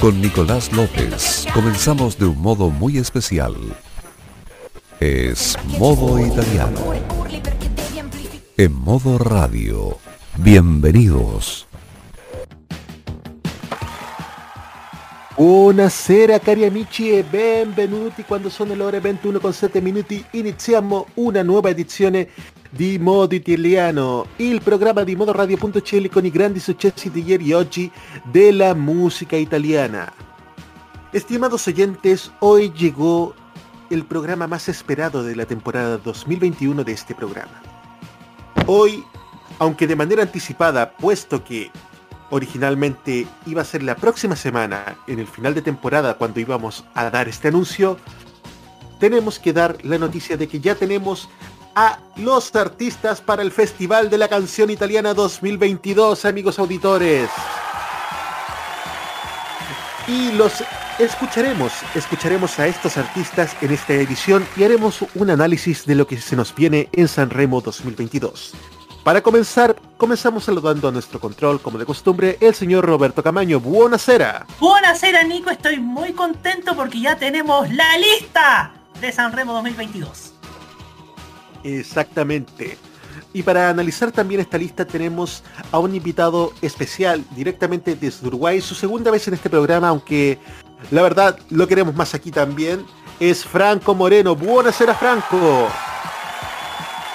[0.00, 3.56] Con Nicolás López comenzamos de un modo muy especial.
[5.00, 6.78] Es Modo Italiano.
[8.56, 9.98] En modo radio.
[10.36, 11.66] Bienvenidos.
[15.36, 21.42] Buonasera cari amici e benvenuti quando sono le ore 21 con 7 minuti iniziamo una
[21.42, 22.28] nuova edizione
[22.70, 27.90] di Modo Italiano, il programma di modoradio.cl con i grandi successi di ieri e oggi
[28.24, 30.12] della música italiana.
[31.12, 33.34] Estimados oyentes, hoy llegó
[33.90, 37.62] el programa más esperado de la temporada 2021 de este programa.
[38.66, 39.02] Hoy,
[39.58, 41.70] aunque de manera anticipada, puesto que
[42.30, 47.08] originalmente iba a ser la próxima semana, en el final de temporada, cuando íbamos a
[47.08, 47.96] dar este anuncio,
[49.00, 51.30] tenemos que dar la noticia de que ya tenemos
[51.78, 57.30] a los artistas para el Festival de la Canción Italiana 2022, amigos auditores.
[60.08, 60.64] Y los
[60.98, 66.20] escucharemos, escucharemos a estos artistas en esta edición y haremos un análisis de lo que
[66.20, 68.54] se nos viene en San Remo 2022.
[69.04, 73.60] Para comenzar, comenzamos saludando a nuestro control, como de costumbre, el señor Roberto Camaño.
[73.60, 74.48] Buonasera.
[74.58, 75.50] Buonasera, Nico.
[75.50, 80.37] Estoy muy contento porque ya tenemos la lista de San Remo 2022.
[81.64, 82.78] Exactamente.
[83.32, 88.74] Y para analizar también esta lista tenemos a un invitado especial directamente desde Uruguay, su
[88.74, 90.38] segunda vez en este programa, aunque
[90.90, 92.84] la verdad lo queremos más aquí también.
[93.20, 94.34] Es Franco Moreno.
[94.34, 95.68] Buonasera, Franco.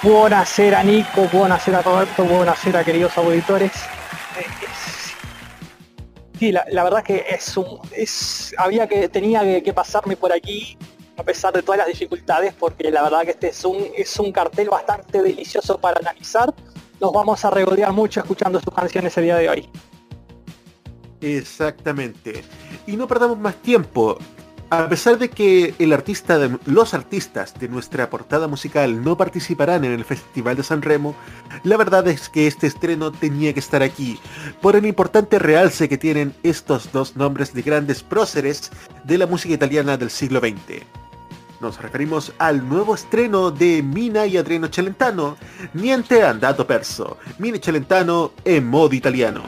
[0.02, 3.72] Buonasera Nico, buonasera Roberto, buonasera queridos auditores.
[6.38, 10.76] Sí, la, verdad es que es un, es, había que, tenía que, pasarme por aquí
[11.16, 14.32] a pesar de todas las dificultades, porque la verdad que este es un, es un
[14.32, 16.52] cartel bastante delicioso para analizar.
[17.00, 19.68] Nos vamos a regodear mucho escuchando sus canciones el día de hoy.
[21.20, 22.44] Exactamente.
[22.86, 24.18] Y no perdamos más tiempo
[24.70, 25.74] a pesar de que
[26.66, 31.14] los artistas de nuestra portada musical no participarán en el Festival de San Remo,
[31.62, 34.18] la verdad es que este estreno tenía que estar aquí,
[34.60, 38.70] por el importante realce que tienen estos dos nombres de grandes próceres
[39.04, 40.82] de la música italiana del siglo XX.
[41.60, 45.36] Nos referimos al nuevo estreno de Mina y Adriano Celentano,
[45.72, 49.42] Niente Andato Perso, Mina Celentano en modo italiano.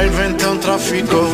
[0.00, 1.30] Fra il vento e un traffico.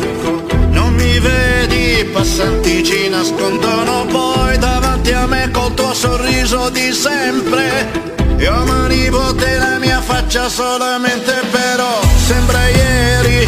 [0.69, 8.05] Non mi vedi, passanti ci nascondono poi davanti a me col tuo sorriso di sempre.
[8.37, 13.47] Io manipote la mia faccia solamente però sembra ieri,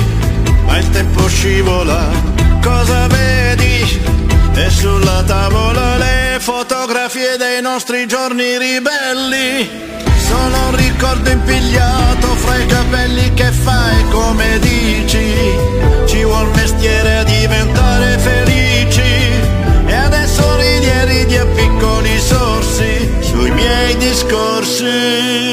[0.65, 2.07] ma il tempo scivola.
[2.61, 4.01] Cosa vedi?
[4.55, 9.69] E sulla tavola le fotografie dei nostri giorni ribelli
[10.27, 15.55] sono un ricordo impigliato fra i capelli che fai come dici?
[16.05, 19.01] Ci vuol mestiere a diventare felici.
[19.85, 25.48] E adesso ridi e ridi a piccoli sorsi Sui miei discorsi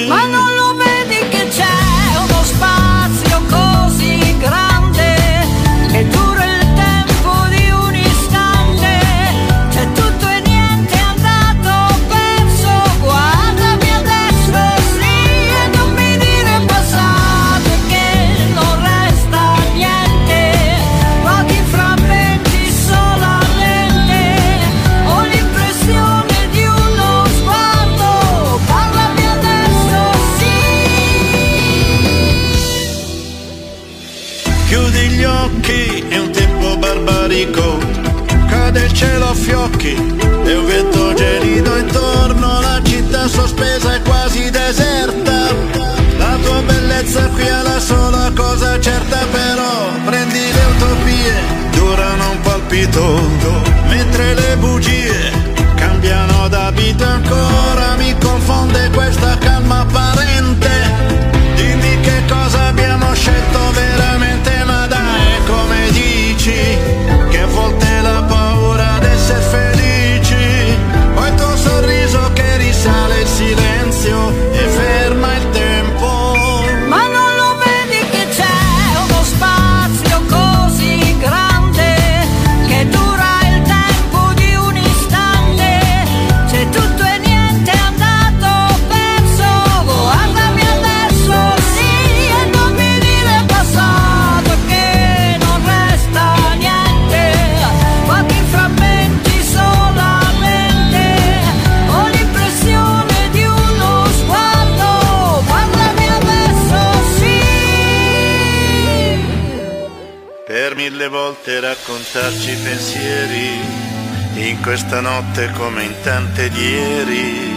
[114.66, 117.54] questa notte come in tante di ieri,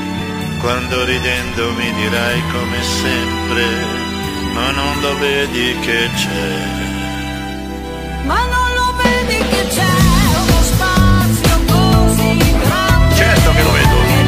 [0.60, 3.66] quando ridendo mi dirai come sempre,
[4.54, 6.66] ma non lo vedi che c'è.
[8.26, 9.90] Ma non lo vedi che c'è
[10.38, 14.19] uno spazio così grande Certo che lo vedo.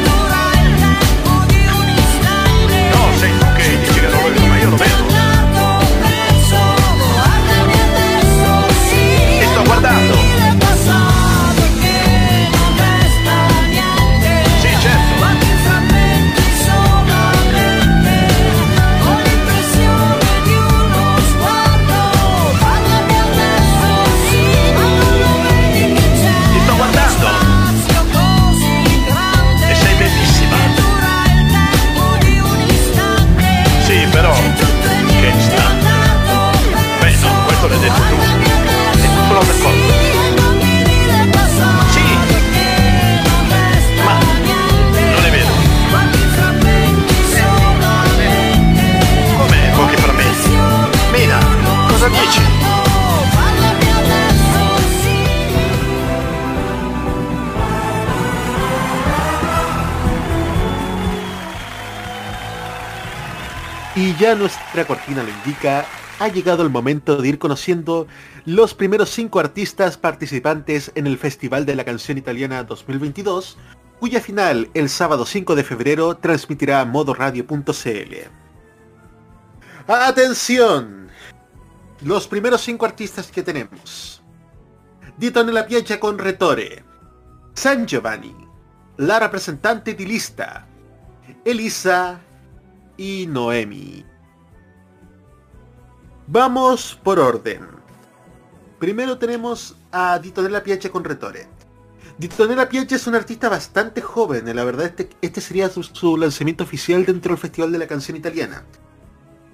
[64.22, 65.84] Ya nuestra cortina lo indica,
[66.22, 68.06] ha llegado el momento de ir conociendo
[68.44, 73.58] los primeros cinco artistas participantes en el Festival de la Canción Italiana 2022,
[73.98, 78.14] cuya final el sábado 5 de febrero transmitirá modoradio.cl.
[79.88, 81.08] ¡Atención!
[82.02, 84.22] Los primeros cinco artistas que tenemos.
[85.18, 86.84] Dito nella Piaggia con Retore,
[87.52, 88.34] San Giovanni,
[88.98, 90.66] la representante di lista,
[91.44, 92.20] Elisa
[92.96, 94.11] y Noemi.
[96.26, 97.66] Vamos por orden.
[98.78, 101.48] Primero tenemos a Ditonella Piace con Retore.
[102.16, 106.16] Ditonella Piace es un artista bastante joven, y la verdad este, este sería su, su
[106.16, 108.64] lanzamiento oficial dentro del Festival de la Canción Italiana.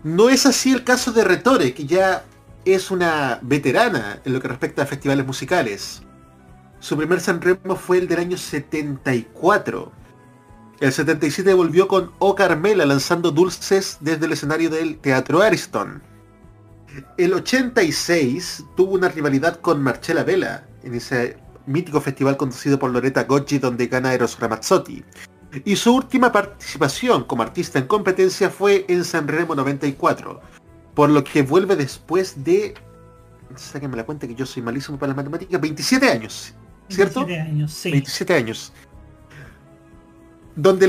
[0.04, 2.24] No es así el caso de Retore, que ya
[2.64, 6.02] es una veterana en lo que respecta a festivales musicales.
[6.80, 9.90] Su primer Sanremo fue el del año 74.
[10.80, 16.07] El 77 volvió con O Carmela lanzando dulces desde el escenario del Teatro Ariston.
[17.17, 21.37] El 86 tuvo una rivalidad con Marcella Vela en ese
[21.67, 25.05] mítico festival conducido por Loretta Goggi donde gana Eros Ramazzotti.
[25.64, 30.40] Y su última participación como artista en competencia fue en Sanremo 94,
[30.94, 32.75] por lo que vuelve después de...
[33.55, 36.55] Sáquenme la cuenta que yo soy malísimo para las matemáticas, 27 años,
[36.88, 37.25] ¿cierto?
[37.25, 37.90] 27 años, sí.
[37.90, 38.73] 27 años.
[40.58, 40.88] Donde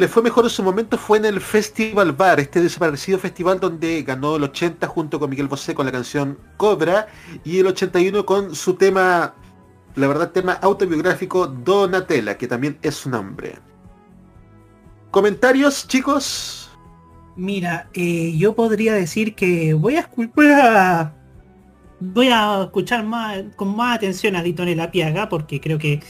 [0.00, 4.02] le, fue mejor en su momento fue en el Festival Bar, este desaparecido festival donde
[4.02, 7.08] ganó el 80 junto con Miguel Bosé con la canción Cobra
[7.44, 9.34] y el 81 con su tema,
[9.96, 13.58] la verdad, tema autobiográfico Donatella, que también es su nombre.
[15.10, 16.70] ¿Comentarios, chicos?
[17.36, 20.08] Mira, eh, yo podría decir que voy a,
[22.00, 26.00] voy a escuchar más con más atención a Ditonella Piaga porque creo que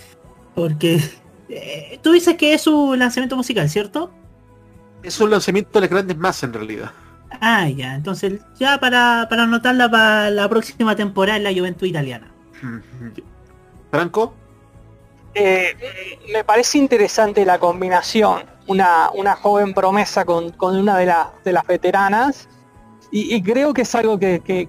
[0.54, 1.00] porque
[1.48, 4.12] eh, tú dices que es su lanzamiento musical, ¿cierto?
[5.02, 6.92] Es un lanzamiento de las grandes masas en realidad.
[7.40, 12.32] Ah, ya, entonces ya para, para anotarla para la próxima temporada en la Juventud Italiana.
[13.90, 14.34] Franco,
[15.34, 15.74] Eh,
[16.32, 18.44] me parece interesante la combinación.
[18.68, 22.48] Una, una joven promesa con, con una de, las de las veteranas.
[23.10, 24.68] Y, y creo que es algo que, que-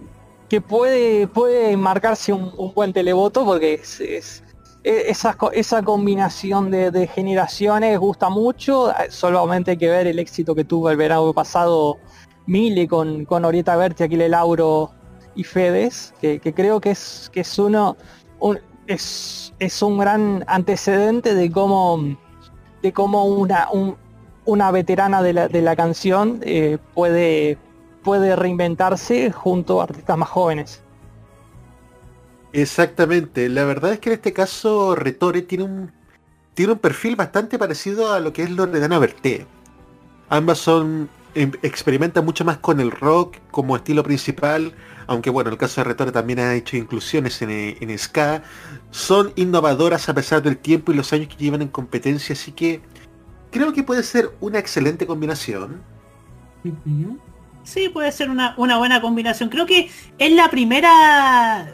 [0.49, 4.43] que puede, puede marcarse un, un buen televoto porque es, es-
[4.85, 8.93] esa, co- esa combinación de, generaciones gusta mucho.
[9.09, 11.97] Solamente hay que ver el éxito que tuvo el verano pasado
[12.45, 14.91] Mile con, con Orieta Berti, Aquile Lauro
[15.33, 17.97] y Fedes, que, creo que es, que es uno
[18.39, 21.99] un- es, es un gran antecedente de cómo
[22.83, 23.97] de cómo una, un-
[24.45, 27.57] una veterana de la, de la canción eh, puede,
[28.03, 30.83] puede reinventarse junto a artistas más jóvenes.
[32.57, 35.91] Exactamente, la verdad es que en este caso Retore tiene un
[36.53, 39.45] tiene un perfil bastante parecido a lo que es Loredana Berté.
[40.29, 44.73] Ambas son em, experimentan mucho más con el rock como estilo principal,
[45.05, 48.41] aunque bueno, el caso de Retore también ha hecho inclusiones en, eh, en ska.
[48.89, 52.79] Son innovadoras a pesar del tiempo y los años que llevan en competencia, así que
[53.51, 55.81] creo que puede ser una excelente combinación.
[57.63, 59.49] Sí, puede ser una, una buena combinación.
[59.49, 61.69] Creo que es la primera.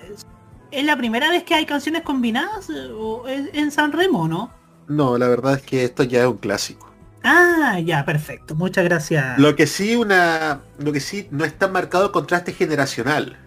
[0.72, 2.70] ¿Es la primera vez que hay canciones combinadas?
[2.70, 4.52] eh, ¿O es en San Remo, no?
[4.88, 6.92] No, la verdad es que esto ya es un clásico.
[7.24, 8.56] Ah, ya, perfecto.
[8.56, 9.38] Muchas gracias.
[9.38, 13.38] Lo que sí una lo que sí no está marcado el contraste generacional.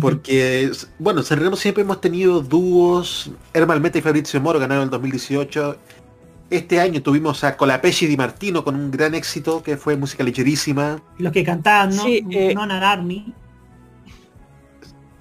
[0.00, 3.30] Porque, bueno, Sanremo siempre hemos tenido dúos.
[3.54, 5.76] Hermal Meta y Fabrizio Moro ganaron en 2018.
[6.50, 11.00] Este año tuvimos a Colapesci Di Martino con un gran éxito que fue música ligerísima.
[11.18, 12.02] Los que cantaban, ¿no?
[12.02, 13.32] Sí, eh, Non Army.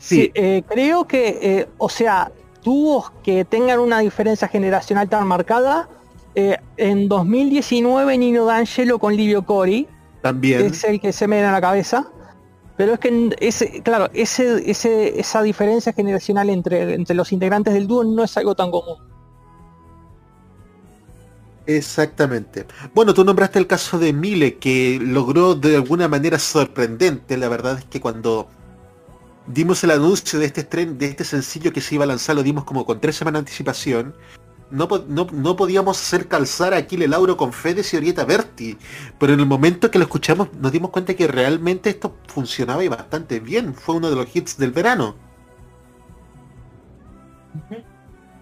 [0.06, 2.32] Sí, eh, creo que, eh, o sea,
[2.64, 5.90] dúos que tengan una diferencia generacional tan marcada.
[6.36, 9.88] eh, en 2019 Nino D'Angelo con Livio Cori,
[10.22, 10.66] También.
[10.66, 12.12] es el que se me da en la cabeza.
[12.78, 17.88] Pero es que ese, claro, ese, ese, esa diferencia generacional entre, entre los integrantes del
[17.88, 18.98] dúo no es algo tan común.
[21.68, 22.68] Exactamente.
[22.94, 27.38] Bueno, tú nombraste el caso de Mile, que logró de alguna manera sorprendente.
[27.38, 28.50] La verdad es que cuando
[29.48, 32.44] dimos el anuncio de este estreno, de este sencillo que se iba a lanzar, lo
[32.44, 34.16] dimos como con tres semanas de anticipación.
[34.72, 38.78] No, no, no podíamos hacer calzar a Aquile Lauro con Fedes y Orieta Berti.
[39.20, 42.88] Pero en el momento que lo escuchamos nos dimos cuenta que realmente esto funcionaba y
[42.88, 43.76] bastante bien.
[43.76, 45.16] Fue uno de los hits del verano.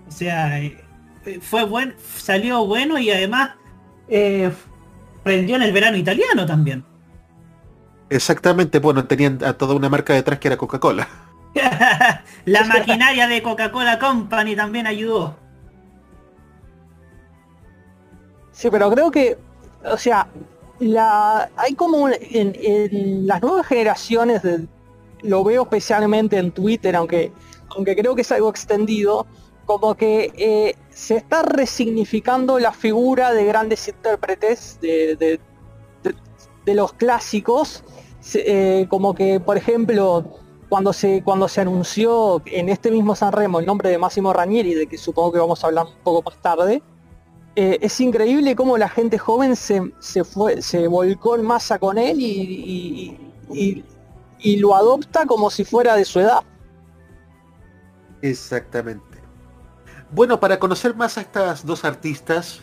[0.07, 0.77] O sea, eh,
[1.25, 3.51] eh, fue buen, salió bueno y además
[4.07, 4.51] eh,
[5.23, 6.85] prendió en el verano italiano también.
[8.17, 11.07] Exactamente, bueno, tenían a toda una marca detrás que era Coca-Cola.
[12.45, 15.35] La maquinaria de Coca-Cola Company también ayudó.
[18.51, 19.37] Sí, pero creo que,
[19.85, 20.27] o sea,
[20.79, 24.67] la, hay como un- en, en las nuevas generaciones, de-
[25.23, 27.31] lo veo especialmente en Twitter, aunque,
[27.75, 29.25] aunque creo que es algo extendido,
[29.65, 35.39] como que eh, se está resignificando la figura de grandes intérpretes de, de-
[36.03, 36.15] de-
[36.65, 37.83] de los clásicos,
[38.35, 40.25] eh, como que, por ejemplo,
[40.69, 44.73] cuando se, cuando se anunció en este mismo San Remo el nombre de Máximo Ranieri,
[44.73, 46.81] de que supongo que vamos a hablar un poco más tarde,
[47.55, 51.97] eh, es increíble cómo la gente joven se, se fue, se volcó en masa con
[51.97, 53.17] él y-
[54.39, 56.41] y lo adopta como si fuera de su edad.
[58.21, 59.19] Exactamente.
[60.11, 62.61] Bueno, para conocer más a estas dos artistas,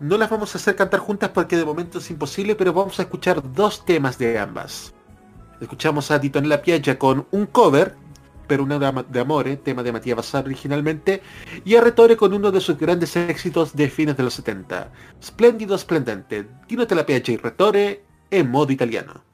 [0.00, 3.02] no las vamos a hacer cantar juntas porque de momento es imposible, pero vamos a
[3.02, 4.94] escuchar dos temas de ambas.
[5.60, 7.96] Escuchamos a Titonella Piaggia con un cover,
[8.46, 11.22] pero una de Amore, tema de Matías Bazar originalmente,
[11.64, 14.90] y a Retore con uno de sus grandes éxitos de fines de los 70,
[15.22, 19.27] Splendido Splendente, Tinotella Piaggia y Retore en modo italiano.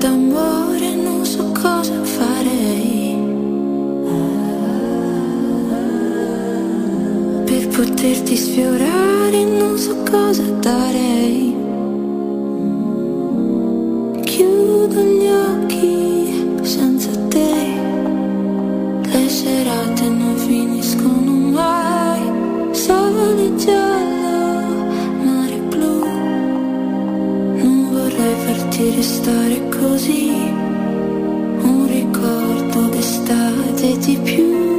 [0.00, 3.18] D'amore non so cosa farei.
[7.44, 11.54] Per poterti sfiorare non so cosa darei.
[14.22, 17.52] Chiudo gli occhi senza te.
[19.12, 21.89] Le serate non finiscono mai.
[28.80, 30.30] Farti restare così,
[31.62, 34.69] un ricordo d'estate di più.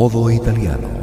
[0.00, 0.99] modo italiano.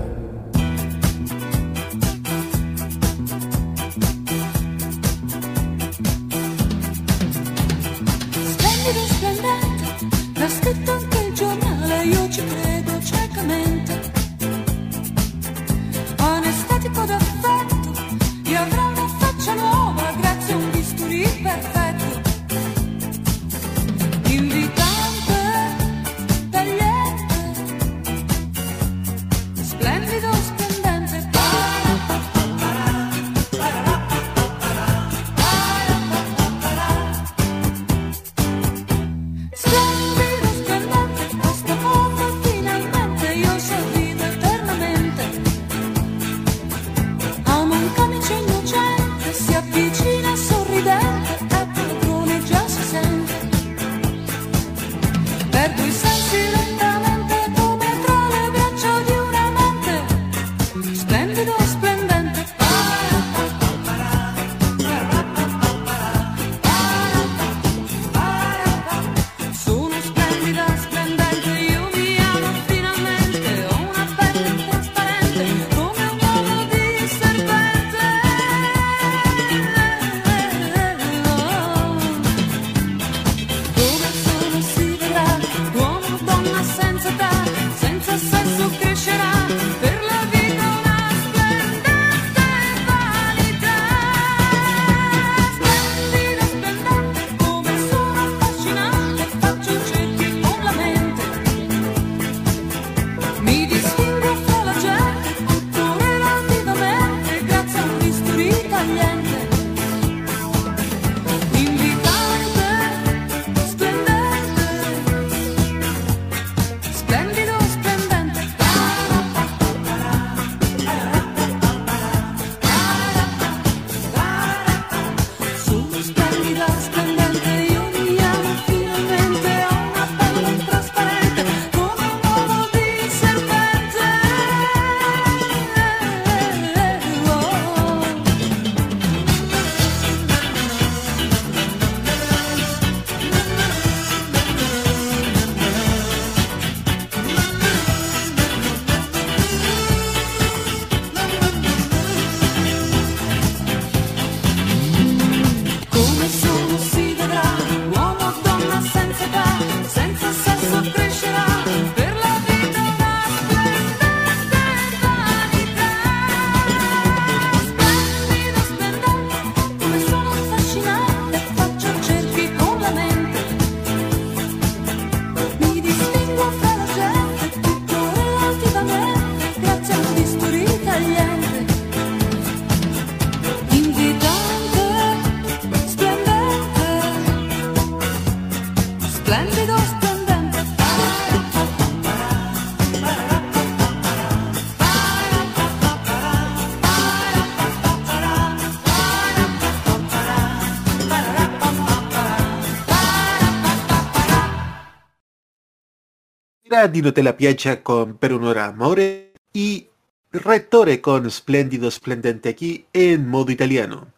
[206.87, 209.89] Era Dino te la piacha con Per un'ora amore y
[210.31, 214.13] Rettore con Splendido Splendente aquí en modo italiano.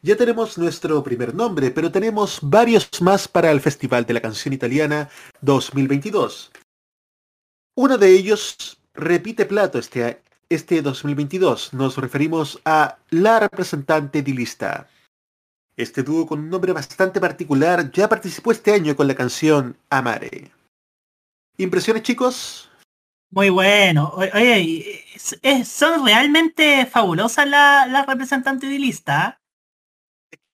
[0.00, 4.54] Ya tenemos nuestro primer nombre, pero tenemos varios más para el Festival de la Canción
[4.54, 5.08] Italiana
[5.40, 6.52] 2022.
[7.74, 11.74] Uno de ellos repite plato este, este 2022.
[11.74, 14.88] Nos referimos a la representante di lista.
[15.76, 20.52] Este dúo con un nombre bastante particular ya participó este año con la canción Amare.
[21.56, 22.68] ¿Impresiones chicos?
[23.30, 24.12] Muy bueno.
[24.14, 29.40] Oye, y es- es- son realmente fabulosas las las representantes de lista.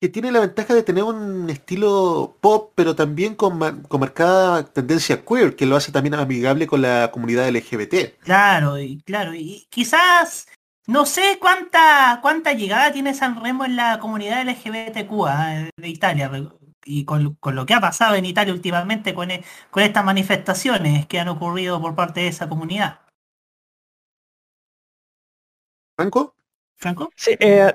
[0.00, 5.22] que tiene la ventaja de tener un estilo pop, pero también con, con marcada tendencia
[5.26, 8.16] queer, que lo hace también amigable con la comunidad LGBT.
[8.20, 10.46] Claro, y claro, y quizás
[10.86, 16.30] no sé cuánta cuánta llegada tiene San Remo en la comunidad LGBTQ ah, de Italia
[16.90, 21.06] y con, con lo que ha pasado en Italia últimamente con, e- con estas manifestaciones
[21.06, 23.00] que han ocurrido por parte de esa comunidad.
[25.96, 26.34] ¿Franco?
[26.76, 27.10] Franco?
[27.16, 27.72] Sí, eh,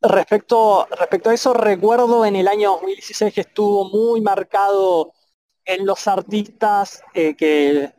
[0.00, 5.12] respecto, respecto a eso, recuerdo en el año 2016 que estuvo muy marcado
[5.64, 7.92] en los artistas eh, que,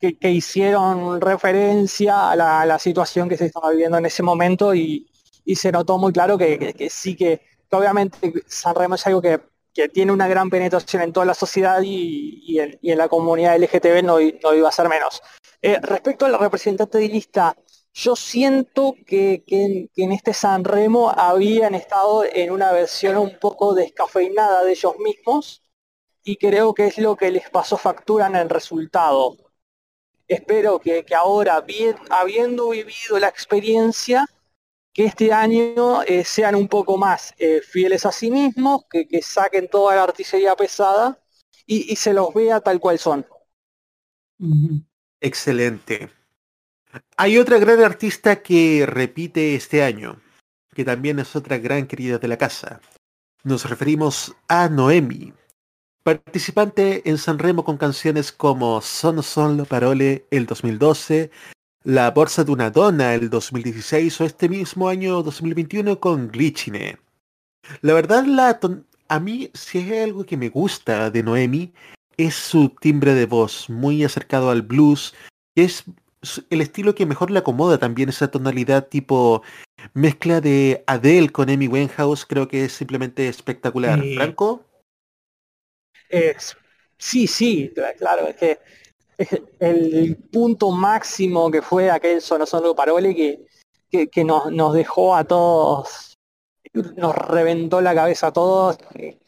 [0.00, 4.22] que, que hicieron referencia a la, a la situación que se estaba viviendo en ese
[4.22, 5.10] momento y,
[5.44, 9.06] y se notó muy claro que, que- que sí que, que obviamente San Remo es
[9.06, 9.40] algo que,
[9.72, 14.18] que tiene una gran penetración en toda la sociedad y, en, la comunidad LGTB no,
[14.42, 15.22] no iba a ser menos.
[15.62, 17.56] Eh, respecto a la representante de lista,
[17.92, 24.64] yo siento que, en, este San Remo habían estado en una versión un poco descafeinada
[24.64, 25.62] de ellos mismos
[26.22, 29.36] y creo que es lo que les pasó factura en el resultado.
[30.28, 34.26] Espero que, ahora, bien, habiendo vivido la experiencia,
[34.92, 39.22] que este año eh, sean un poco más eh, fieles a sí mismos, que, que
[39.22, 41.18] saquen toda la artillería pesada
[41.66, 43.26] y, y se los vea tal cual son.
[45.20, 46.10] Excelente.
[47.16, 50.20] Hay otra gran artista que repite este año,
[50.74, 52.80] que también es otra gran querida de la casa.
[53.44, 55.32] Nos referimos a Noemi,
[56.02, 61.30] participante en San Remo con canciones como Sono Solo Parole el 2012,
[61.84, 66.98] La Borsa de una Donna el 2016 o este mismo año 2021 con Glitchine.
[67.80, 71.72] La verdad, la ton- a mí, si hay algo que me gusta de Noemi,
[72.16, 75.14] es su timbre de voz, muy acercado al blues,
[75.54, 75.84] que es
[76.50, 79.42] el estilo que mejor le acomoda también esa tonalidad tipo
[79.94, 83.98] mezcla de Adele con Amy Winehouse, creo que es simplemente espectacular.
[84.16, 84.66] Franco,
[86.10, 86.56] Es-
[86.98, 88.79] sí, sí, claro, es que es
[89.58, 93.46] el punto máximo que fue aquel Sono Solo Parole que,
[93.90, 96.16] que, que nos, nos dejó a todos,
[96.72, 98.78] nos reventó la cabeza a todos.
[98.98, 99.18] que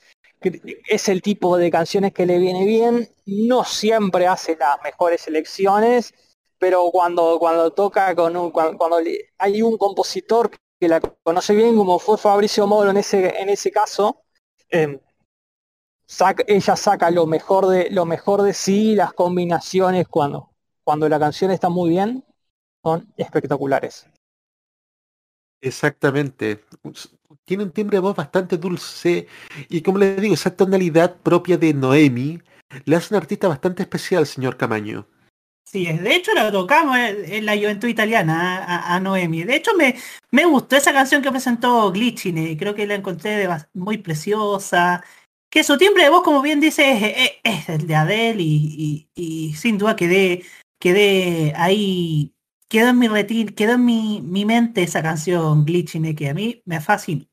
[0.88, 6.14] Es el tipo de canciones que le viene bien, no siempre hace las mejores selecciones,
[6.58, 8.98] pero cuando, cuando toca con un, cuando,
[9.38, 10.50] hay un compositor
[10.80, 14.22] que la conoce bien, como fue Fabricio Moro en ese, en ese caso,
[14.68, 14.98] em,
[16.06, 20.50] saca- ella saca lo mejor de lo mejor de sí, las combinaciones cuando,
[20.84, 22.24] cuando la canción está muy bien,
[22.84, 24.06] son espectaculares.
[25.60, 26.64] exactamente.
[27.44, 29.26] Tiene un timbre de voz bastante dulce
[29.68, 32.40] y como les digo, esa tonalidad propia de Noemi
[32.84, 35.06] le hace un artista bastante especial, señor Camaño.
[35.64, 39.44] Sí, es- de hecho la tocamos en, en la juventud italiana a, a- Noemi.
[39.44, 39.96] De hecho me,
[40.30, 45.02] me gustó esa canción que presentó Glitchine, creo que la encontré de muy preciosa.
[45.52, 49.96] Que su timbre de voz, como bien dice, es, el de Adele y, sin duda
[49.96, 50.44] quedé,
[50.80, 52.32] quedé ahí,
[52.70, 53.08] quedó en mi
[53.54, 57.26] quedó en mi, mi mente esa canción Glitchine que a mí me fascinó.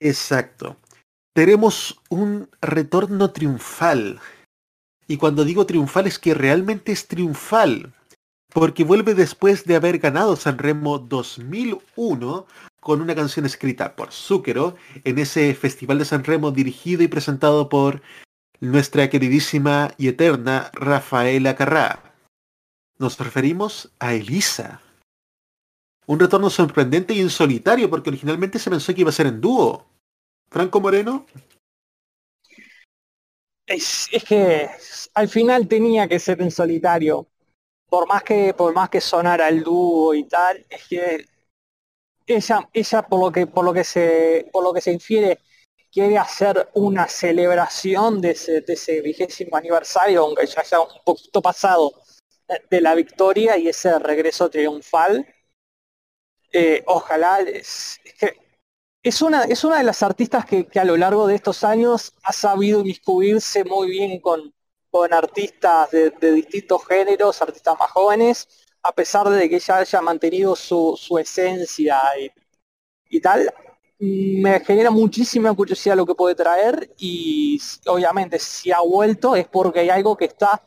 [0.00, 0.76] Exacto.
[1.34, 4.20] Tenemos un retorno triunfal.
[5.08, 7.94] Y cuando digo triunfal es que realmente es triunfal.
[8.52, 12.46] Porque vuelve después de haber ganado Sanremo 2001
[12.82, 18.02] con una canción escrita por Zúquero en ese festival de Sanremo dirigido y presentado por
[18.58, 22.12] nuestra queridísima y eterna Rafaela Carrá.
[22.98, 24.82] Nos referimos a Elisa.
[26.06, 29.40] Un retorno sorprendente y en solitario porque originalmente se pensó que iba a ser en
[29.40, 29.86] dúo.
[30.50, 31.24] Franco Moreno,
[33.64, 34.68] Es, es que
[35.14, 37.28] al final tenía que ser en solitario.
[37.88, 41.31] Por más que, por más que sonara el dúo y tal, es que
[42.36, 45.40] ella, ella por lo que, por lo que se, por lo que se infiere,
[45.90, 51.92] quiere hacer una celebración de ese, vigésimo aniversario, aunque ya haya un poquito pasado
[52.48, 55.26] eh, de la victoria y ese regreso triunfal.
[56.50, 58.42] Eh, ojalá es, es que
[59.02, 62.32] es una, es una de las artistas que, a lo largo de estos años ha
[62.32, 64.54] sabido inmiscuirse muy bien con,
[64.90, 70.56] con artistas de distintos géneros, artistas más jóvenes, a pesar de que ella haya mantenido
[70.56, 72.00] su, esencia
[73.08, 73.52] y, tal.
[73.98, 79.80] Me genera muchísima curiosidad lo que puede traer y obviamente si ha vuelto es porque
[79.80, 80.60] hay algo que está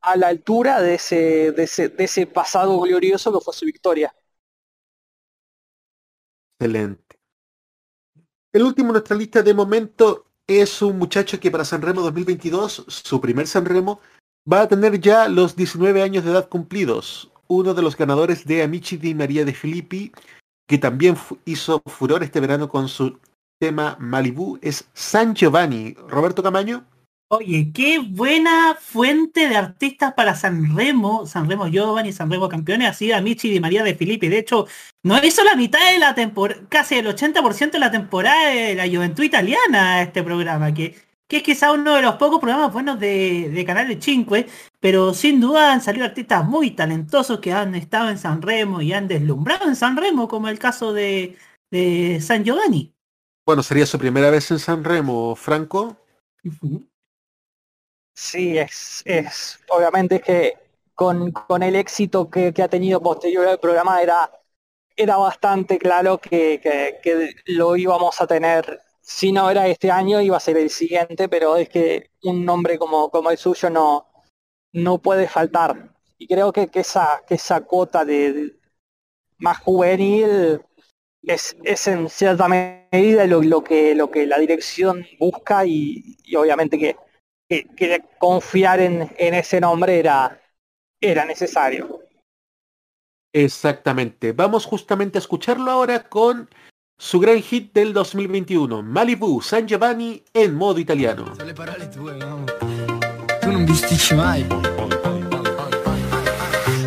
[0.00, 4.12] a la altura de ese, de ese, de ese pasado glorioso que fue su victoria.
[6.58, 7.18] excelente.
[8.52, 13.20] El último en nuestra lista de momento es un muchacho que para Sanremo 2022, su
[13.20, 14.00] primer Sanremo,
[14.50, 17.31] va a tener ya los 19 años de edad cumplidos.
[17.54, 20.10] Uno de los ganadores de Amici di María de Filippi,
[20.66, 23.18] que también hizo furor este verano con su
[23.60, 25.94] tema Malibu, es San Giovanni.
[26.08, 26.86] Roberto Camaño.
[27.28, 33.50] Oye, qué buena fuente de artistas para Sanremo, Sanremo Giovanni, Sanremo Campeones, así a Michi
[33.50, 34.28] Di María de Filippi.
[34.28, 34.66] De hecho,
[35.02, 38.88] no hizo la mitad de la temporada, casi el 80% de la temporada de la
[38.88, 40.96] juventud italiana este programa, que,
[41.32, 44.36] que es quizá uno de los pocos programas buenos de, de Canal 5,
[44.80, 49.08] pero sin duda han salido artistas muy talentosos que han estado en Sanremo y han
[49.08, 51.36] deslumbrado en Sanremo, como el caso de,
[51.70, 52.94] de San Giovanni.
[53.46, 55.96] Bueno, sería su primera vez en Sanremo, Franco.
[58.14, 60.52] Sí, es, es obviamente es que
[60.94, 64.30] con, con el éxito que, que ha tenido posterior al programa era,
[64.96, 70.20] era bastante claro que, que- que lo íbamos a tener, si no era este año,
[70.20, 74.06] iba a ser el siguiente, pero es que un nombre como, como el suyo no,
[74.72, 75.94] no puede faltar.
[76.18, 78.56] Y creo que, que esa, que esa cuota de,
[79.38, 80.60] más juvenil
[81.22, 86.36] es, es en cierta medida lo, lo que, lo que la dirección busca y, y
[86.36, 86.96] obviamente que,
[87.48, 90.40] que- que confiar en, en ese nombre era,
[91.00, 92.00] era necesario.
[93.34, 94.32] Exactamente.
[94.32, 96.50] Vamos justamente a escucharlo ahora con
[97.04, 101.34] su gran hit del 2021, Malibu San Giovanni en modo italiano.
[101.34, 102.44] Sono le parole tue, no?
[103.40, 104.46] Tu non bisticci mai.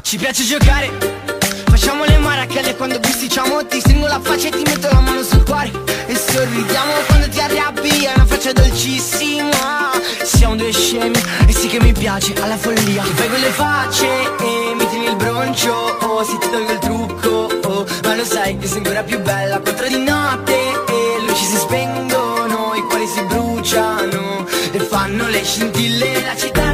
[0.01, 1.14] Ci piace giocare.
[1.85, 3.63] Facciamo le marachelle quando bisticciamo.
[3.67, 5.71] Ti stringo la faccia e ti metto la mano sul cuore.
[6.07, 8.05] E sorridiamo quando ti arrabbi.
[8.05, 9.91] È una faccia dolcissima.
[10.23, 11.15] Siamo due scemi.
[11.45, 13.03] E sì che mi piace alla follia.
[13.03, 15.73] Che fai quelle facce e mi tieni il broncio.
[16.01, 17.49] Oh, Se ti tolgo il trucco.
[17.67, 19.59] Oh, Ma lo sai che sei ancora più bella.
[19.59, 20.55] Quattro di notte
[20.87, 22.73] e luci si spengono.
[22.73, 26.23] I cuori si bruciano E fanno le scintille.
[26.23, 26.73] La città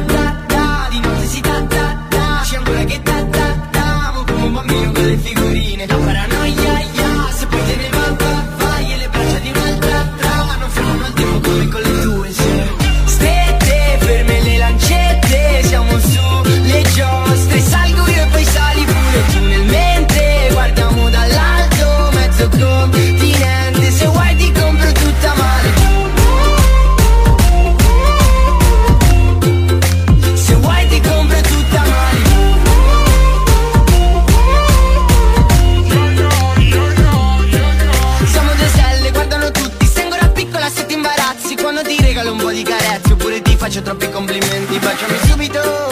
[43.62, 45.91] faccio troppi complimenti Baciami subito,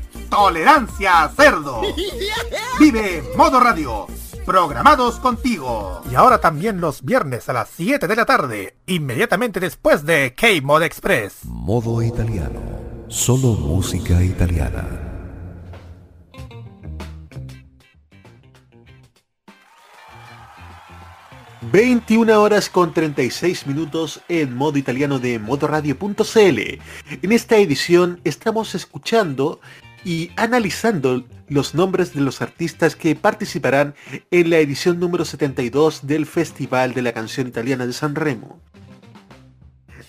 [0.31, 1.81] Tolerancia Cerdo.
[2.79, 4.07] Vive Modo Radio.
[4.45, 6.01] Programados contigo.
[6.09, 10.83] Y ahora también los viernes a las 7 de la tarde, inmediatamente después de K-Mod
[10.83, 11.43] Express.
[11.43, 12.61] Modo italiano.
[13.09, 15.11] Solo música italiana.
[21.73, 26.59] 21 horas con 36 minutos en modo italiano de modoradio.cl.
[27.21, 29.59] En esta edición estamos escuchando
[30.03, 33.93] y analizando los nombres de los artistas que participarán
[34.31, 38.61] en la edición número 72 del Festival de la Canción Italiana de San Remo.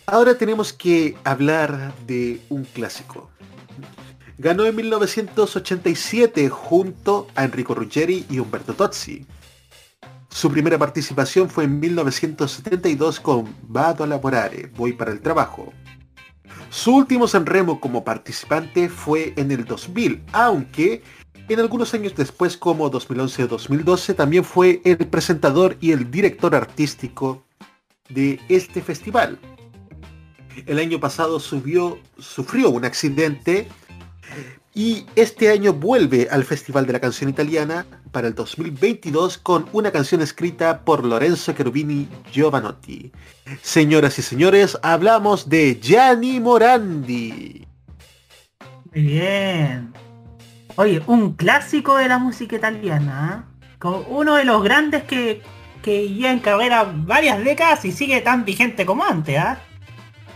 [0.06, 3.30] Ahora tenemos que hablar de un clásico.
[4.38, 9.26] Ganó en 1987 junto a Enrico Ruggeri y Umberto Tozzi.
[10.28, 15.72] Su primera participación fue en 1972 con Vado a lavorare, Voy para el trabajo.
[16.72, 21.02] Su último Sanremo como participante fue en el 2000, aunque
[21.46, 26.54] en algunos años después, como 2011 o 2012, también fue el presentador y el director
[26.54, 27.44] artístico
[28.08, 29.38] de este festival.
[30.64, 32.00] El año pasado sufrió
[32.70, 33.68] un accidente
[34.74, 39.90] y este año vuelve al Festival de la Canción Italiana para el 2022 con una
[39.90, 43.12] canción escrita por Lorenzo Cherubini Giovanotti.
[43.60, 47.66] Señoras y señores, hablamos de Gianni Morandi.
[48.92, 49.92] Muy bien.
[50.76, 53.46] Oye, un clásico de la música italiana.
[53.46, 53.76] ¿eh?
[53.78, 55.42] Con uno de los grandes que,
[55.82, 59.58] que ya en carrera varias décadas y sigue tan vigente como antes, ¿ah?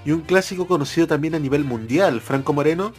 [0.05, 2.93] Y un clásico conocido también a nivel mundial, Franco Moreno.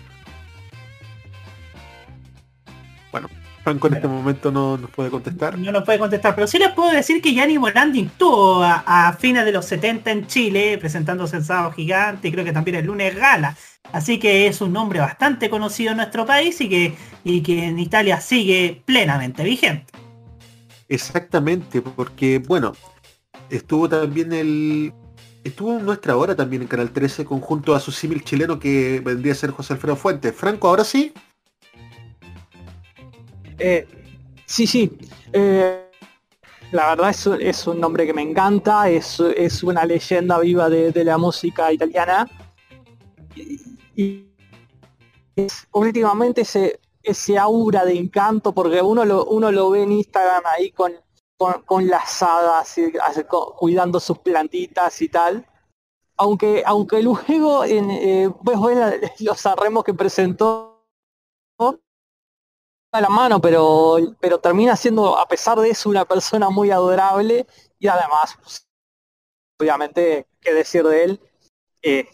[3.68, 5.58] Franco en este momento no nos puede contestar.
[5.60, 9.12] No nos puede contestar, pero sí les puedo decir que Gianni Morandi estuvo a, a
[9.12, 12.86] fines de los 70 en Chile, presentándose el Sábado Gigante y creo que también el
[12.86, 13.58] lunes Gala.
[13.92, 17.78] Así que es un nombre bastante conocido en nuestro país y que, y que en
[17.78, 19.92] Italia sigue plenamente vigente.
[20.88, 22.72] Exactamente, porque bueno,
[23.50, 24.94] estuvo también el...
[25.44, 29.34] Estuvo en nuestra hora también en Canal 13 conjunto a su símil chileno que vendría
[29.34, 30.34] a ser José Alfredo Fuentes.
[30.34, 31.12] Franco, ahora sí.
[33.60, 33.88] Eh,
[34.46, 34.98] sí, sí.
[35.34, 35.84] eh,
[36.72, 40.92] la verdad es, es un nombre que me encanta, es, es una leyenda viva de,
[40.92, 42.28] de la música italiana.
[43.96, 44.26] Y,
[45.72, 50.72] últimamente ese, ese aura de encanto, porque uno lo, uno lo ve en Instagram ahí
[50.72, 50.94] con,
[51.38, 52.24] con, con las
[53.56, 55.46] cuidando sus plantitas y tal.
[56.18, 58.90] Aunque, aunque luego en, eh, pues, bueno,
[59.20, 60.77] los arremos que presentó
[62.92, 67.46] a la mano, pero, pero termina siendo, a pesar de eso, una persona muy adorable
[67.80, 68.38] y además,
[69.60, 71.20] obviamente, qué decir de él,
[71.82, 72.08] eh,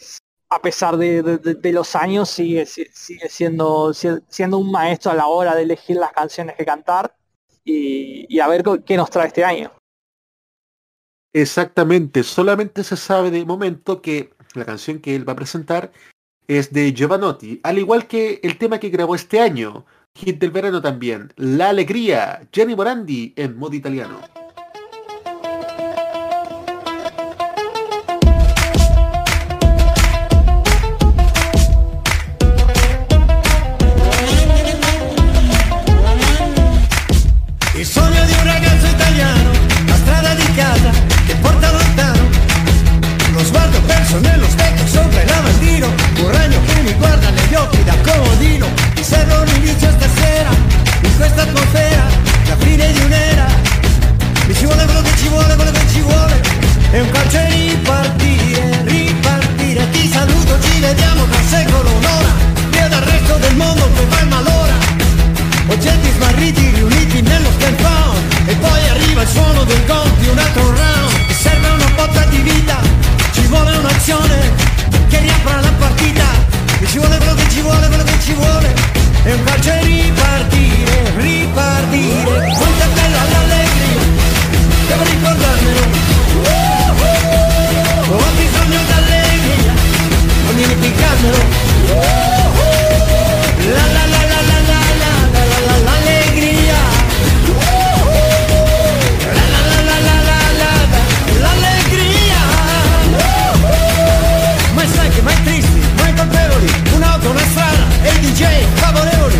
[0.50, 4.72] a pesar de, de- de- de los años, sigue, si- sigue siendo, si- siendo un
[4.72, 7.16] maestro a la hora de elegir las canciones que cantar
[7.64, 9.72] y, y a ver qué nos trae este año.
[11.34, 15.92] Exactamente, solamente se sabe de momento que la canción que él va a presentar
[16.48, 20.82] es de Giovanotti, al igual que el tema que grabó este año, hit del verano
[20.82, 24.43] también, La Alegría, Gianni Morandi en modo italiano.
[47.63, 48.67] Occhi da comodino.
[48.95, 50.49] Mi serve un inizio stasera,
[51.02, 52.06] in questa atmosfera,
[52.47, 53.45] la fine di un'era.
[54.47, 56.41] Mi ci vuole quello che ci vuole, quello che ci vuole.
[56.91, 59.89] È un calcio e ripartire, ripartire.
[59.91, 62.32] Ti saluto, ci vediamo tra secolo, un'ora.
[62.69, 64.76] Via dal resto del mondo che fa malora.
[65.67, 67.80] Oggetti smarriti riuniti nello stand
[68.45, 72.26] E poi arriva il suono del gong di un altro round Ti serve una botta
[72.26, 72.78] di vita
[73.32, 74.62] Ci vuole un'azione
[76.94, 78.74] ci vuole quello che ci vuole, quello che ci vuole.
[79.24, 79.83] E un calcio
[108.34, 109.38] DJ favorevoli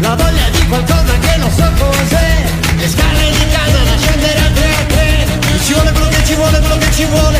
[0.00, 2.44] La voglia di qualcosa che non so cos'è.
[2.78, 5.26] Le scale di casa da scendere a tre a tre.
[5.62, 7.38] Ci vuole quello che ci vuole, quello che ci vuole.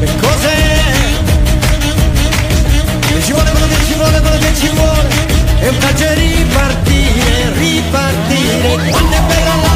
[0.00, 0.58] E cos'è?
[3.14, 5.08] E ci vuole quello che ci vuole, quello che ci vuole.
[5.60, 8.90] E un calcio ripartire, ripartire.
[8.90, 9.71] Quando è bella l'allegria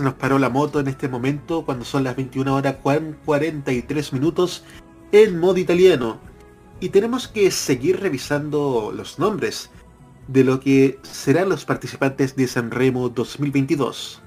[0.00, 4.64] nos paró la moto en este momento cuando son las 21 horas cuan- 43 minutos
[5.12, 6.18] en modo italiano.
[6.80, 9.70] Y tenemos que seguir revisando los nombres
[10.26, 14.20] de lo que serán los participantes de Sanremo 2022.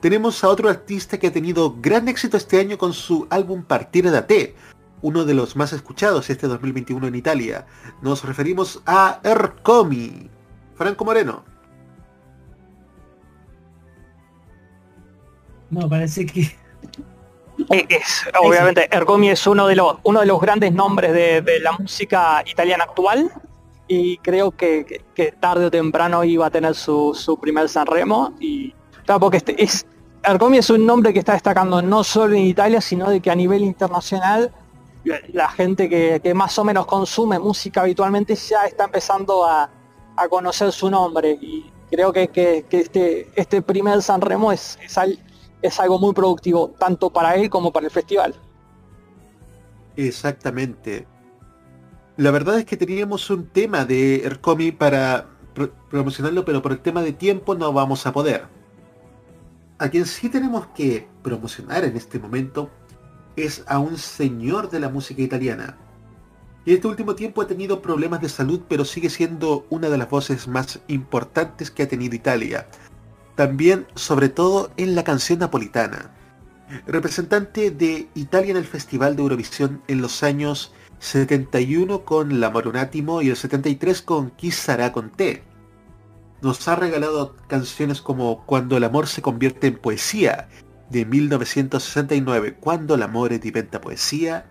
[0.00, 4.10] Tenemos a otro artista que ha tenido gran éxito este año con su álbum Partire
[4.10, 4.54] da te,
[5.02, 7.66] uno de los más escuchados este 2021 en Italia.
[8.02, 10.30] Nos referimos a Ercomi.
[10.76, 11.44] Franco Moreno.
[15.80, 16.40] No, parece que.
[17.70, 21.60] Eh, Es, obviamente, Ergomi es uno de los, uno de los grandes nombres de, de
[21.60, 23.30] la música italiana actual
[23.86, 28.72] y creo que, que- tarde o temprano iba a tener su, su primer Sanremo y
[29.04, 29.86] claro, porque este es
[30.22, 33.34] Ergomi es un nombre que está destacando no solo en Italia sino de que a
[33.34, 34.50] nivel internacional
[35.34, 39.68] la, gente que, que más o menos consume música habitualmente ya está empezando a,
[40.16, 42.30] a conocer su nombre y creo que
[42.70, 45.18] este, este primer Sanremo es, es, al-
[45.64, 48.34] es algo muy productivo tanto para él como para el festival.
[49.96, 51.06] Exactamente.
[52.18, 56.80] La verdad es que teníamos un tema de Ercomi para pro- promocionarlo, pero por el
[56.80, 58.44] tema de tiempo no vamos a poder.
[59.78, 62.68] A quien sí tenemos que promocionar en este momento
[63.34, 65.78] es a un señor de la música italiana.
[66.66, 70.10] Y este último tiempo ha tenido problemas de salud, pero sigue siendo una de las
[70.10, 72.68] voces más importantes que ha tenido Italia.
[73.36, 76.14] También, sobre todo, en la canción napolitana
[76.86, 82.76] representante de Italia en el Festival de Eurovisión en los años 71 con L'amore un
[82.76, 85.42] attimo y el 73 con Chi sarà con te.
[86.40, 90.48] Nos ha regalado canciones como Cuando el amor se convierte en poesía
[90.90, 94.46] de 1969, Cuando el amor diventa poesía,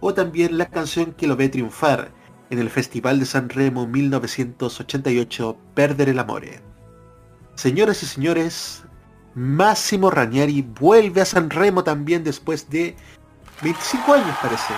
[0.00, 2.12] o también la canción que lo ve triunfar
[2.50, 6.67] en el Festival de San Remo 1988, Perdere el amore.
[7.58, 8.84] Señoras y señores,
[9.34, 12.94] Máximo Ranieri vuelve a San Remo también después de
[13.62, 14.74] 25 años parece.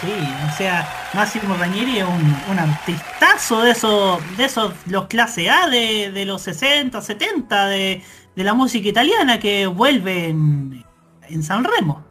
[0.00, 0.12] Sí,
[0.48, 5.68] o sea, Máximo Rañeri es un, un artistazo de esos, de esos, los clase A
[5.68, 8.04] de, de los 60, 70 de,
[8.36, 10.84] de la música italiana que vuelve en,
[11.22, 12.04] en San Remo.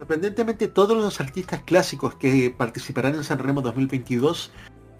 [0.00, 4.50] Sorprendentemente todos los artistas clásicos que participarán en San Remo 2022,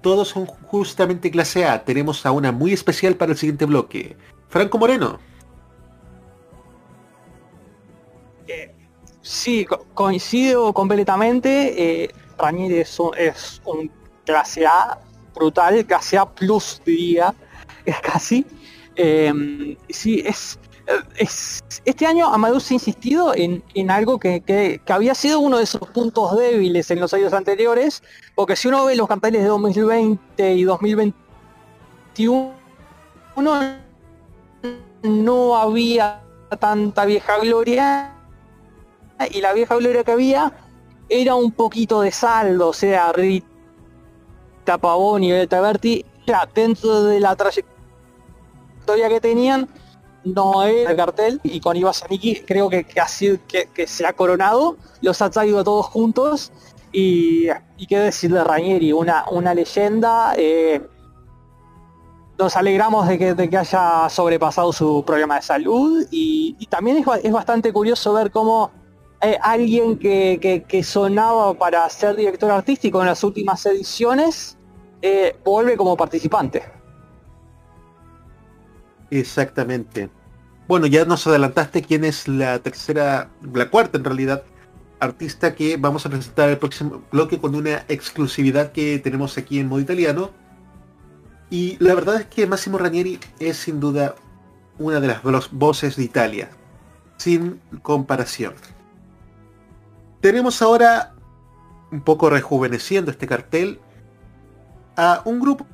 [0.02, 1.84] todos son justamente clase A.
[1.84, 4.16] Tenemos a una muy especial para el siguiente bloque.
[4.48, 5.18] Franco Moreno.
[9.22, 12.02] Sí, co- coincido completamente.
[12.04, 12.98] Eh, Ranieri es
[13.64, 13.90] un,
[14.24, 14.98] clase A
[15.34, 17.32] brutal, clase A plus diría,
[17.84, 18.44] es casi.
[18.96, 20.58] Eh, sí, es-
[21.84, 25.66] este año Amadeus ha insistido en, en algo que, que- que había sido uno de
[25.66, 28.02] sus puntos débiles en los años anteriores,
[28.34, 32.52] porque si uno ve los carteles de 2020 y 2021,
[35.02, 36.22] no había
[36.58, 38.14] tanta vieja gloria
[39.30, 40.52] y la vieja gloria que había
[41.08, 43.44] era un poquito de saldo, o sea, Rita
[44.80, 45.60] Pavón y Beta
[46.54, 49.68] dentro de la trayectoria que tenían,
[50.24, 54.06] no era el cartel, y con Iva Zanicki creo que, que, sido- que, que se
[54.06, 56.52] ha coronado, los ha traído todos juntos,
[56.92, 57.46] y,
[57.78, 60.80] y qué decir de Ranieri, una, una leyenda, eh,
[62.38, 67.06] nos alegramos de que, de que haya sobrepasado su problema de salud y, también es,
[67.22, 68.70] es bastante curioso ver cómo
[69.20, 74.56] eh, alguien que, que- que sonaba para ser director artístico en las últimas ediciones
[75.02, 76.62] eh, vuelve como participante.
[79.12, 80.08] Exactamente.
[80.66, 84.42] Bueno, ya nos adelantaste quién es la tercera, la cuarta en realidad,
[85.00, 89.68] artista que vamos a presentar el próximo bloque con una exclusividad que tenemos aquí en
[89.68, 90.30] modo italiano.
[91.50, 94.14] Y la verdad es que Massimo Ranieri es sin duda
[94.78, 96.48] una de las vo- voces de Italia,
[97.18, 98.54] sin comparación.
[100.22, 101.12] Tenemos ahora,
[101.90, 103.78] un poco rejuveneciendo este cartel,
[104.96, 105.66] a un grupo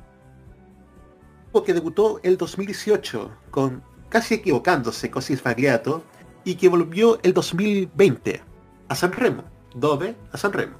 [1.51, 6.03] que debutó el 2018 con casi equivocándose Così Sbagliato
[6.43, 8.41] y que volvió el 2020
[8.87, 9.43] a Sanremo,
[9.75, 10.77] dove a Sanremo.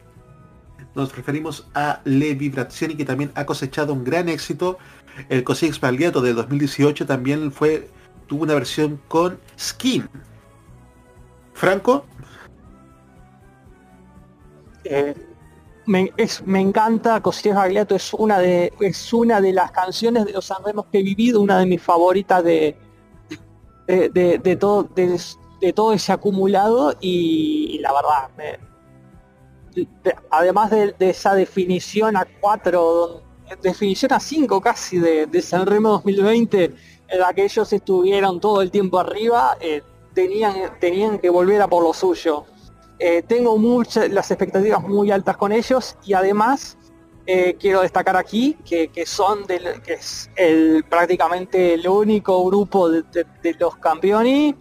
[0.95, 4.77] Nos referimos a Le Vibrazioni que también ha cosechado un gran éxito.
[5.27, 7.89] El Così Sbagliato del 2018 también fue
[8.27, 10.07] tuvo una versión con Skin.
[11.53, 12.05] Franco,
[14.85, 15.13] Eh,
[15.89, 20.85] me, encanta Così Bagliato, es una de es una de las canciones de los Sanremos
[20.91, 22.77] que he vivido, una de mis favoritas de,
[23.87, 28.51] de, todo de, todo ese acumulado y, la verdad
[30.29, 33.23] además de, esa definición a 4
[33.63, 36.75] definición a 5 casi de, de Sanremo 2020
[37.07, 39.81] en la que ellos estuvieron todo el tiempo arriba eh,
[40.13, 42.45] tenían tenían que volver a por lo suyo
[42.99, 46.77] eh, tengo muchas las expectativas muy altas con ellos y además
[47.25, 49.45] eh, quiero destacar aquí que, son
[49.85, 53.03] es el prácticamente el único grupo de,
[53.59, 54.55] los campeones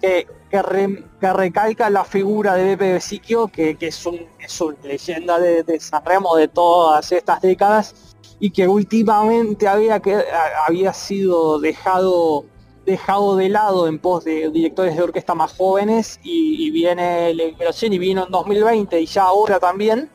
[0.00, 4.76] que, que, re- que recalca la figura de Beppe Besicchio que, es un es una
[4.84, 7.94] leyenda de, de Sanremo de todas estas décadas
[8.40, 10.24] y que últimamente había que
[10.66, 12.44] había sido dejado
[12.84, 17.98] dejado de lado en pos de directores de orquesta más jóvenes y, viene la y
[17.98, 20.10] vino en 2020 y ya ahora también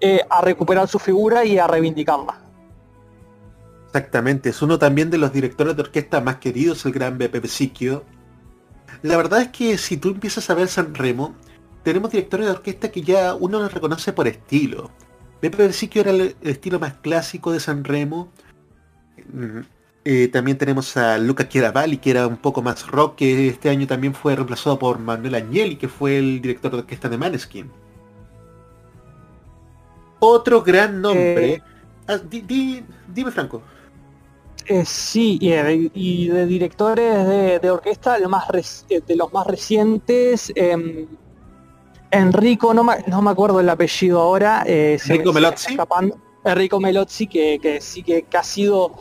[0.00, 2.40] eh, a recuperar su figura y a reivindicarla.
[3.86, 8.04] exactamente, es uno también de los directores de orquesta más queridos, el gran Beppe Besicchio.
[9.02, 11.34] La verdad es que si tú empiezas a ver San Remo,
[11.82, 14.90] tenemos directores de orquesta que ya uno los reconoce por estilo.
[15.42, 18.30] Beppe Besicchio era el estilo más clásico de San Remo.
[19.32, 19.60] Mm,
[20.04, 23.86] eh, también tenemos a Luca Chiaravalli, que era un poco más rock, que este año
[23.86, 27.70] también fue reemplazado por Manuel Agnelli, que fue el director de orquesta de Maneskin.
[30.20, 31.54] Otro gran nombre.
[31.54, 31.62] Eh,
[32.08, 32.82] Ah, di- di-
[33.14, 33.62] dime Franco.
[34.66, 39.14] Eh, sí, y, de- y de directores de, de orquesta, lo más reci- eh, de
[39.14, 41.06] los más recientes, em,
[42.10, 45.70] Enrico, no me, no me acuerdo el apellido ahora, eh, Enrico Melozzi.
[45.72, 46.18] escapando.
[46.44, 48.94] Enrico Melozzi, que, que sí que, ha sido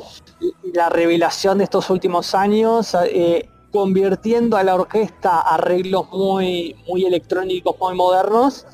[0.73, 7.75] la revelación de estos últimos años, eh, convirtiendo a la orquesta arreglos muy, muy electrónicos,
[7.79, 8.65] muy modernos,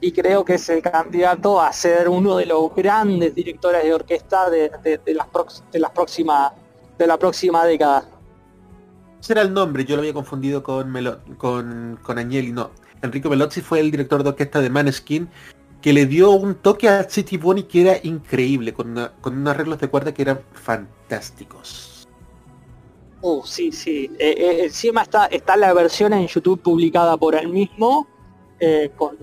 [0.00, 4.48] y creo que es el candidato a ser uno de los grandes directores de orquesta
[4.48, 4.70] de,
[5.06, 5.78] las, prox- de
[7.06, 8.08] la próxima década.
[9.20, 12.70] Ese era el nombre, yo lo había confundido con Melo- con, con Agnelli, no.
[13.02, 15.28] Enrico Melozzi fue el director de orquesta de Maneskin,
[15.80, 19.78] que le dio un toque a City Bonnie que era increíble, con, con unos arreglos
[19.80, 22.06] de cuerda que eran fantásticos.
[23.20, 24.10] Uh, sí, sí.
[24.18, 28.06] Eh, eh, encima está, está la versión en YouTube publicada por él mismo,
[28.60, 29.16] eh, con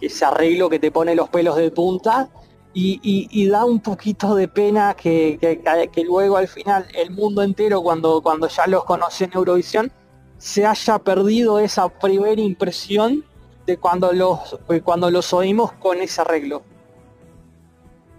[0.00, 2.28] ese arreglo que te pone los pelos de punta.
[2.80, 7.82] Y, da un poquito de pena que, que- que- luego al final el mundo entero,
[7.82, 9.92] cuando, cuando ya los conoció en Eurovisión,
[10.36, 13.24] se haya perdido esa primera impresión
[13.76, 16.62] cuando los, cuando los oímos con ese arreglo.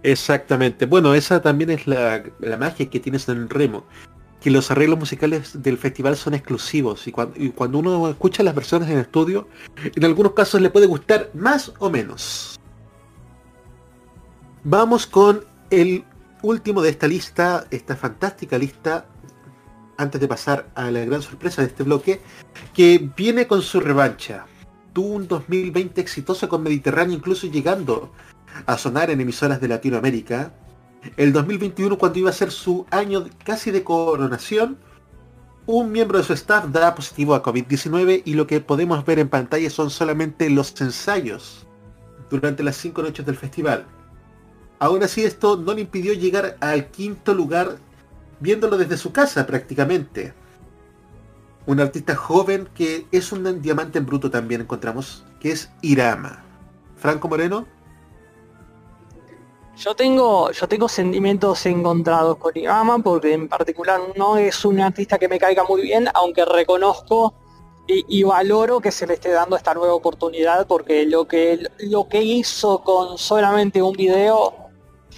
[0.03, 0.85] Exactamente.
[0.85, 3.83] Bueno, esa también es la, la magia que tienes en remo.
[4.39, 8.89] Que los arreglos musicales del festival son exclusivos y cuando, cuando uno escucha las versiones
[8.89, 9.49] en estudio,
[9.83, 12.57] en algunos casos le puede gustar más o menos.
[14.63, 16.05] Vamos con el
[16.41, 19.05] último de esta lista, esta fantástica lista,
[19.97, 22.21] antes de pasar a la gran sorpresa de este bloque,
[22.73, 24.45] que viene con su revancha.
[24.99, 28.11] Un 2020 exitoso con Mediterráneo, incluso llegando
[28.65, 30.51] a sonar en emisoras de Latinoamérica.
[31.15, 34.77] El 2021, cuando iba a ser su año casi de coronación,
[35.65, 39.29] un miembro de su staff da positivo a COVID-19 y lo que podemos ver en
[39.29, 41.65] pantalla son solamente los ensayos
[42.29, 43.85] durante las cinco noches del festival.
[44.79, 47.77] Aún así esto no le impidió llegar al quinto lugar
[48.41, 50.33] viéndolo desde su casa prácticamente.
[51.69, 56.43] Un artista joven que es un diamante en bruto también encontramos, que es Irama.
[56.95, 57.67] Franco Moreno.
[59.77, 65.19] Yo tengo, yo tengo sentimientos encontrados con Irama porque en particular no es un artista
[65.19, 67.35] que me caiga muy bien, aunque reconozco
[67.85, 72.09] y, y valoro que se le esté dando esta nueva oportunidad porque lo que lo
[72.09, 74.55] que hizo con solamente un video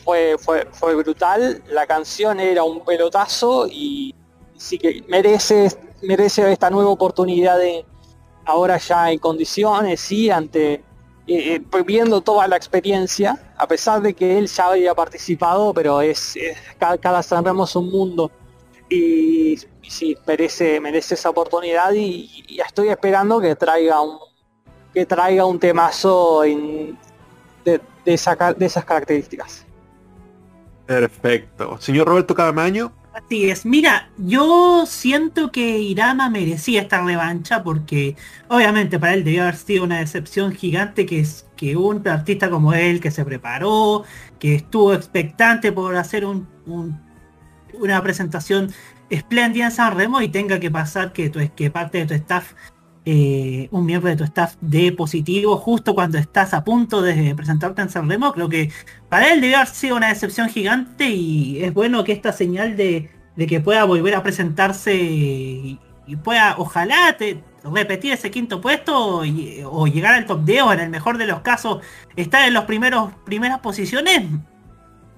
[0.04, 1.64] fue, fue, fue brutal.
[1.70, 4.14] La canción era un pelotazo y
[4.62, 5.70] sí que merece,
[6.01, 7.86] merece esta nueva oportunidad de
[8.45, 10.84] ahora ya en condiciones, sí, ante eh,
[11.28, 16.01] eh, pues viendo toda la experiencia, a pesar de que él ya había participado, pero
[16.01, 16.38] es,
[16.78, 17.22] cada, cada
[17.76, 18.32] un mundo
[18.89, 24.20] y, y sí, merece, merece esa oportunidad y, y estoy esperando que traiga un
[24.93, 26.95] que traiga un temazo de,
[28.05, 29.66] esas características.
[30.86, 31.78] Perfecto.
[31.80, 32.91] Señor Roberto Cabamaño.
[33.14, 33.66] Así es.
[33.66, 38.16] Mira, yo siento que Irama merecía esta revancha porque
[38.47, 42.74] obviamente para él debió haber sido una decepción gigante que es que un artista como
[42.74, 44.05] él que se preparó,
[44.39, 47.01] que estuvo expectante por hacer un, un-
[47.74, 48.72] una presentación
[49.09, 52.53] espléndida en San Remo y tenga que pasar que, que parte de tu staff,
[53.04, 57.82] eh, un miembro de tu staff de positivo justo cuando estás a punto de presentarte
[57.82, 58.72] en San Remo, creo que
[59.10, 63.10] para él debió haber sido una decepción gigante y es bueno que esta señal de,
[63.47, 65.80] que pueda volver a presentarse y,
[66.24, 69.24] pueda, ojalá, te, repetir ese quinto puesto
[69.66, 71.80] o llegar al top 10 o en el mejor de los casos
[72.16, 74.26] estar en primeros primeras posiciones,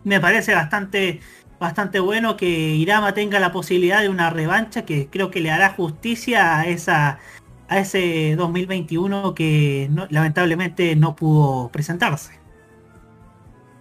[0.06, 1.20] me parece bastante
[1.60, 5.70] bastante bueno que Irama tenga la posibilidad de una revancha que creo que le hará
[5.70, 7.20] justicia a esa
[7.68, 12.40] a ese 2021 que no- lamentablemente no pudo presentarse.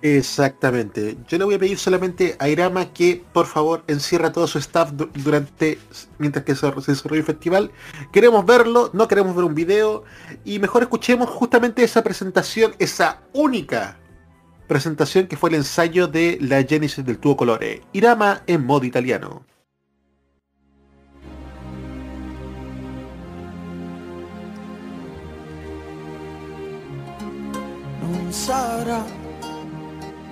[0.05, 1.16] Exactamente.
[1.28, 4.91] Yo le voy a pedir solamente a Irama que por favor encierra todo su staff
[4.91, 5.78] du- durante
[6.18, 7.70] mientras que se desarrolla el festival.
[8.12, 10.03] Queremos verlo, no queremos ver un video
[10.45, 13.97] y mejor escuchemos justamente esa presentación, esa única
[14.66, 17.83] presentación que fue el ensayo de la Genesis del tubo colore.
[17.93, 19.45] Irama en modo italiano.
[28.12, 29.04] Non sarà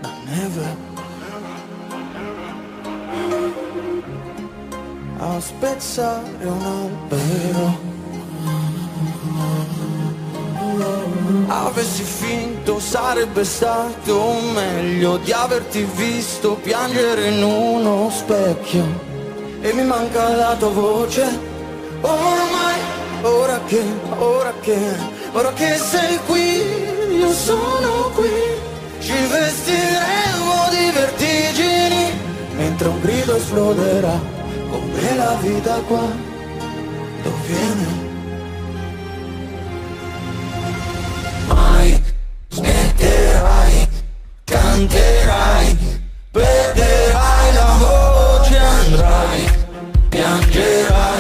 [0.02, 0.88] la neve
[5.18, 7.88] a spezzare un albero.
[11.46, 18.84] Avessi finto sarebbe stato meglio di averti visto piangere in uno specchio
[19.60, 21.48] e mi manca la tua voce.
[22.00, 22.80] Ormai,
[23.22, 23.82] ora che,
[24.18, 24.78] ora che,
[25.32, 28.68] ora che sei qui, io sono qui.
[29.00, 32.12] Ci vestiremo di vertigini
[32.56, 34.20] mentre un grido esploderà
[34.70, 36.06] come la vita qua
[37.22, 38.08] dove.
[41.48, 42.02] Mai
[42.48, 43.88] smetterai,
[44.44, 45.78] canterai,
[46.30, 49.40] perderai la voce, andrai,
[50.08, 51.19] piangerai,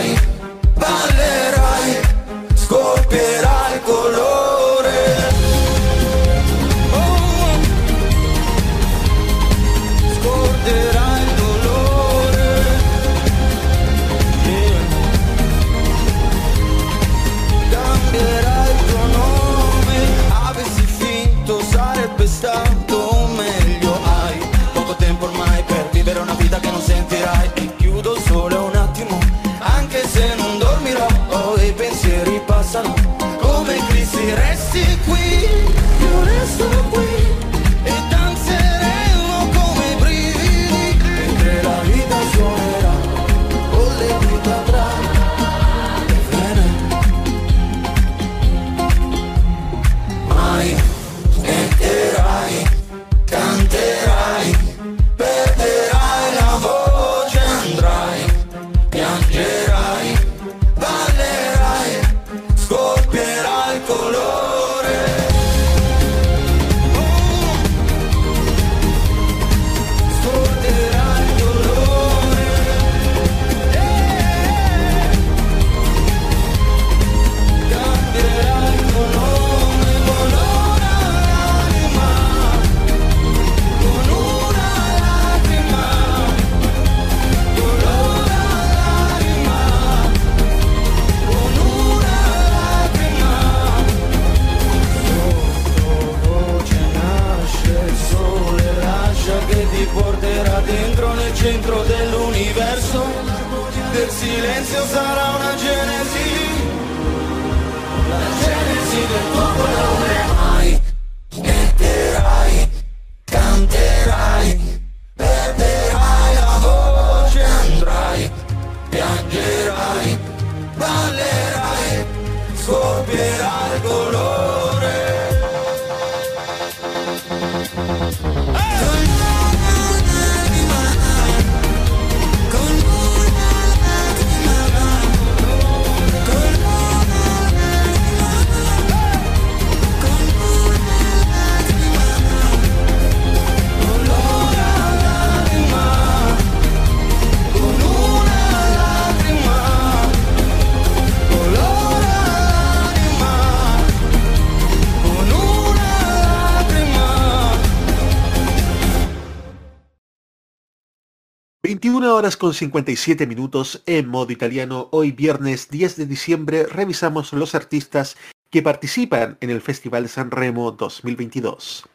[161.80, 164.88] 21 horas con 57 minutos en modo italiano.
[164.92, 168.18] Hoy viernes 10 de diciembre revisamos los artistas
[168.50, 171.86] que participan en el Festival San Remo 2022.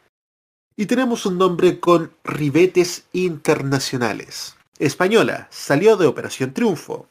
[0.76, 4.56] Y tenemos un nombre con ribetes internacionales.
[4.80, 7.06] Española, salió de Operación Triunfo,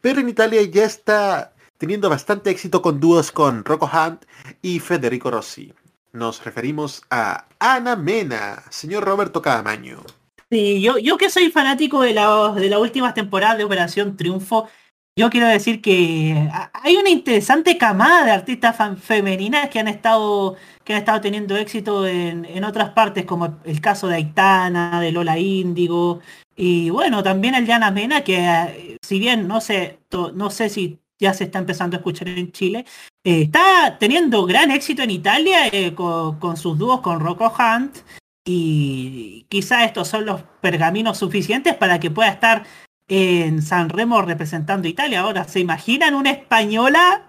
[0.00, 4.24] pero en Italia ya está teniendo bastante éxito con dúos con Rocco Hunt
[4.62, 5.74] y Federico Rossi.
[6.14, 10.02] Nos referimos a Ana Mena, señor Roberto Cadamaño.
[10.50, 14.68] Sí, yo, yo que soy fanático de la, de la última temporada de Operación Triunfo,
[15.16, 20.56] yo quiero decir que ha- hay una interesante camada de artistas femeninas que han estado
[20.84, 25.12] que han estado teniendo éxito en, en otras partes, como el caso de Aitana, de
[25.12, 26.20] Lola Índigo,
[26.56, 30.00] y bueno, también el Yana Mena, que eh, si bien no sé,
[30.34, 32.84] no sé si ya se está empezando a escuchar en Chile,
[33.24, 37.96] eh, está teniendo gran éxito en Italia eh, con sus dúos con Rocco Hunt,
[38.44, 42.64] y quizá estos son los pergaminos suficientes para que pueda estar
[43.08, 45.20] en San Remo representando Italia.
[45.20, 47.26] Ahora, ¿se imaginan una española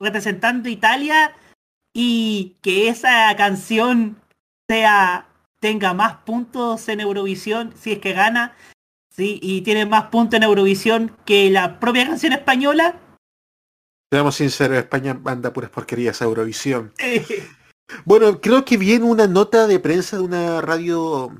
[0.00, 1.34] representando Italia
[1.94, 4.20] y que esa canción
[4.68, 5.28] sea
[5.60, 8.54] tenga más puntos en Eurovisión si es que gana?
[9.10, 13.00] Sí, y tiene más puntos en Eurovisión que la propia canción española.
[14.12, 16.92] Seamos sinceros, España anda puras porquerías a Eurovisión.
[18.04, 21.30] Bueno, creo que viene una nota de prensa de una radio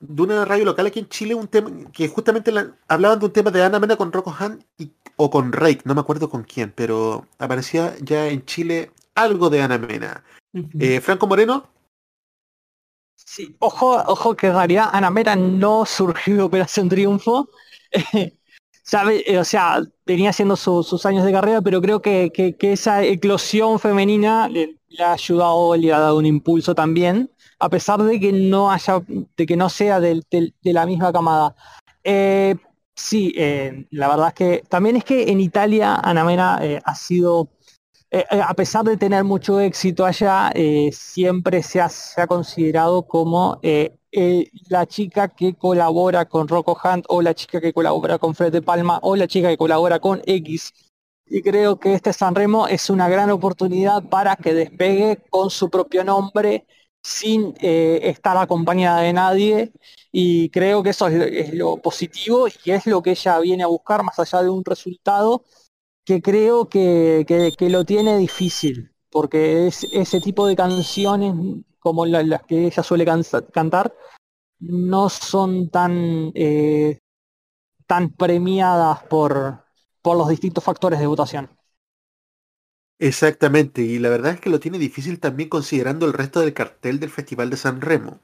[0.00, 3.32] de una radio local aquí en Chile, un tema que justamente la- hablaban de un
[3.32, 6.42] tema de Ana Mena con Rocco Han y- o con Rake, no me acuerdo con
[6.44, 10.24] quién, pero aparecía ya en Chile algo de Ana Mena.
[10.78, 11.68] Eh, Franco Moreno,
[13.14, 17.48] Sí, ojo, ojo que en realidad Ana Mera no surgió de Operación Triunfo.
[18.82, 23.04] Sabe, eh, o sea, venía haciendo su- sus años de carrera, pero creo que, esa
[23.04, 28.32] eclosión femenina le, ha ayudado, le ha dado un impulso también, a pesar de que
[28.32, 29.02] no haya,
[29.36, 30.22] de que no sea de
[30.62, 31.54] la misma camada.
[32.02, 32.56] Eh,
[32.96, 37.48] sí, eh, la verdad es que también es que en Italia Ana Mena ha sido
[38.12, 40.52] a pesar de tener mucho éxito allá,
[40.90, 43.60] siempre se ha considerado como
[44.12, 48.52] eh, la chica que colabora con Rocco Hunt o la chica que colabora con Fred
[48.52, 50.72] de Palma o la chica que colabora con X.
[51.26, 56.02] Y creo que este Sanremo es una gran oportunidad para que despegue con su propio
[56.04, 56.66] nombre
[57.02, 59.72] sin eh, estar acompañada de nadie.
[60.12, 63.62] Y creo que eso es lo, es lo positivo y es lo que ella viene
[63.62, 65.44] a buscar más allá de un resultado
[66.04, 71.34] que creo que, que- que lo tiene difícil, porque es, ese tipo de canciones
[71.80, 73.94] como la- las que ella suele cansa- cantar
[74.60, 76.98] no son tan, eh,
[77.86, 79.64] tan premiadas por,
[80.02, 81.50] por los distintos factores de votación.
[83.00, 87.00] exactamente, y la verdad es que lo tiene difícil también considerando el resto del cartel
[87.00, 88.20] del Festival de San Remo.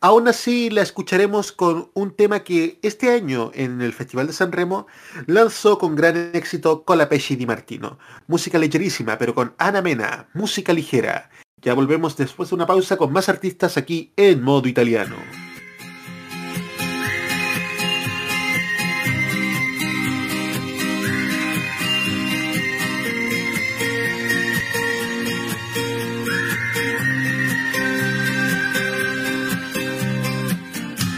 [0.00, 4.52] Aún así, la escucharemos con un tema que este año en el Festival de San
[4.52, 4.86] Remo
[5.26, 7.98] lanzó con gran éxito Colapesci Di Martino.
[8.26, 11.30] Música ligerísima, pero con Ana Mena, música ligera.
[11.66, 15.16] Ya volvemos después de una pausa con más artistas aquí en modo italiano.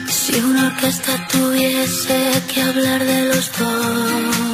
[0.09, 4.48] Si una orquesta tuviese que hablar de los dos,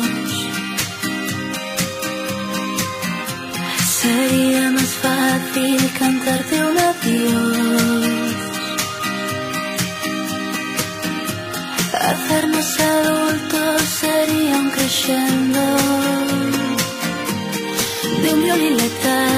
[4.04, 8.34] sería más fácil cantarte un adiós.
[12.10, 15.64] Hacernos adultos sería un crescendo
[18.22, 19.33] de un violín letal.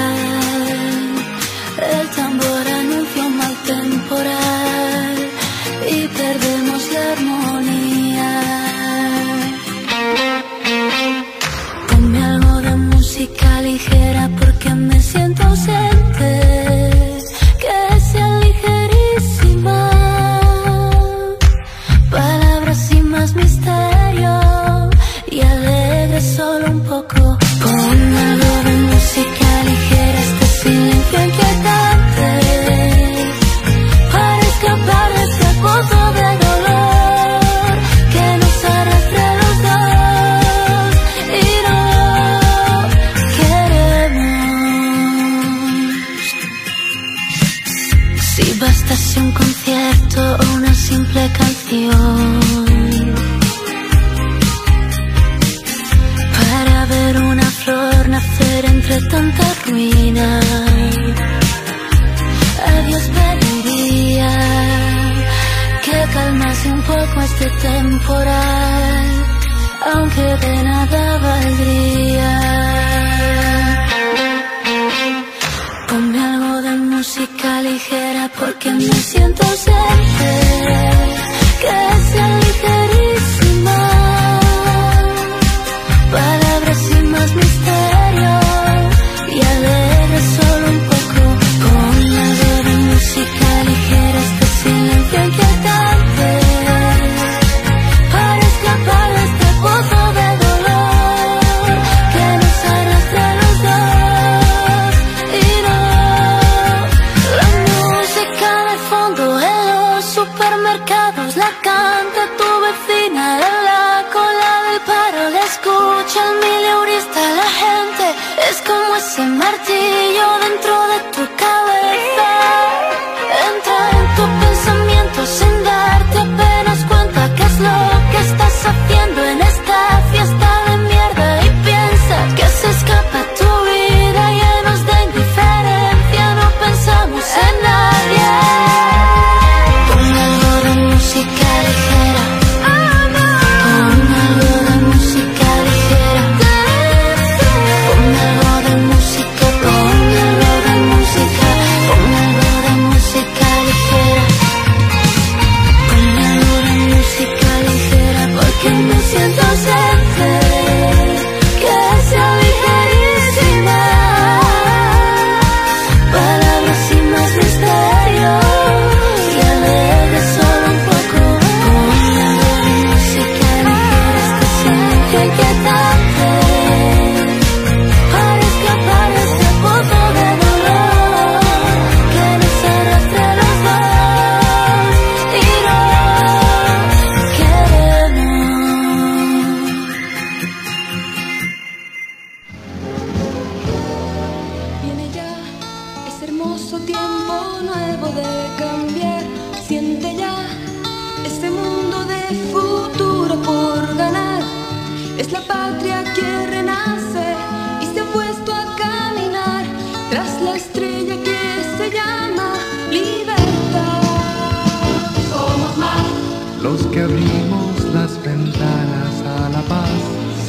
[216.61, 219.89] los que abrimos las ventanas a la paz.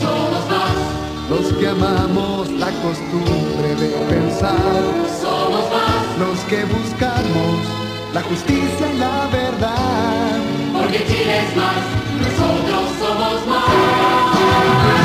[0.00, 0.98] Somos más
[1.30, 4.82] los que amamos la costumbre de pensar.
[5.20, 7.58] Somos más los que buscamos
[8.14, 10.38] la justicia y la verdad.
[10.72, 11.84] Porque Chile es más,
[12.20, 14.97] nosotros somos más.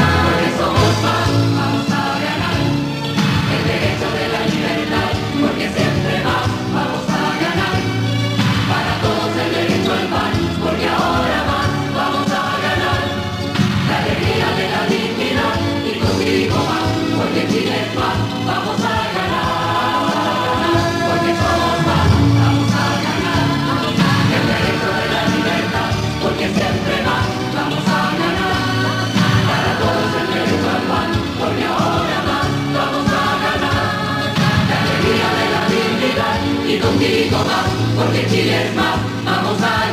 [37.04, 39.93] contigo más, porque Chile es más, vamos a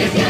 [0.00, 0.29] que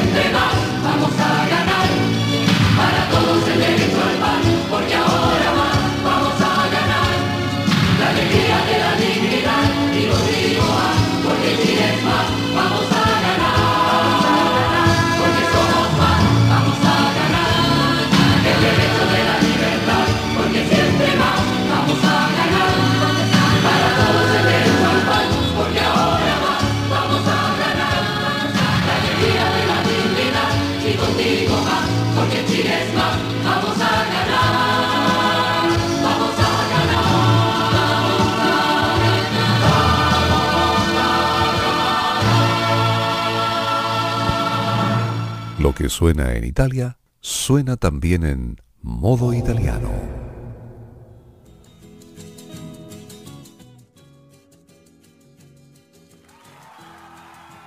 [45.80, 49.90] que suena en Italia, suena también en modo italiano.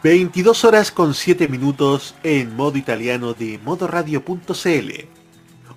[0.03, 4.91] ...22 horas con 7 minutos en modo italiano de modoradio.cl.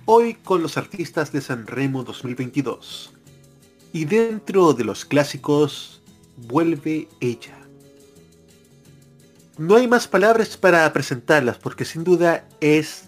[0.05, 3.13] Hoy con los artistas de Sanremo 2022.
[3.93, 6.01] Y dentro de los clásicos,
[6.35, 7.56] vuelve ella.
[9.57, 13.05] No hay más palabras para presentarlas porque sin duda es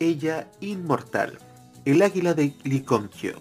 [0.00, 1.38] ella inmortal,
[1.84, 3.40] el águila de Liconquio.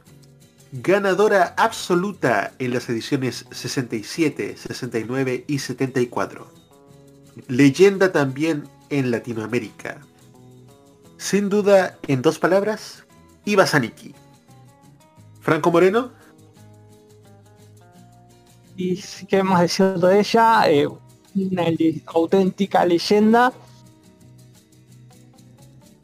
[0.72, 6.48] Ganadora absoluta en las ediciones 67, 69 y 74.
[7.48, 10.02] Leyenda también en Latinoamérica.
[11.18, 13.06] Sin duda, en dos palabras,
[13.46, 13.66] Iba.
[15.42, 16.12] Franco Moreno,
[18.76, 20.88] Y si queremos decir de ella, eh,
[21.36, 21.66] una
[22.08, 23.54] auténtica leyenda.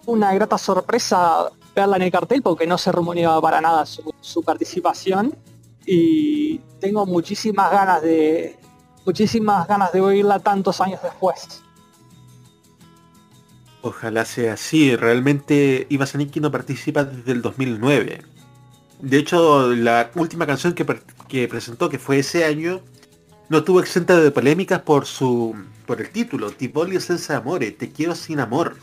[0.06, 5.36] Una grata sorpresa verla en el cartel porque no se rumoreaba para nada su, participación.
[5.86, 8.58] Y tengo muchísimas ganas de.
[9.06, 11.64] muchísimas ganas de oírla tantos años después.
[13.82, 14.96] Ojalá sea así.
[14.96, 18.22] Realmente Iva Saniki no participa desde el 2009.
[19.00, 22.82] De hecho, la última canción que presentó, que fue ese año,
[23.52, 25.54] no estuvo exenta de polémicas por su
[25.86, 28.78] por el título, Ti voglio senza amore, te quiero sin amor.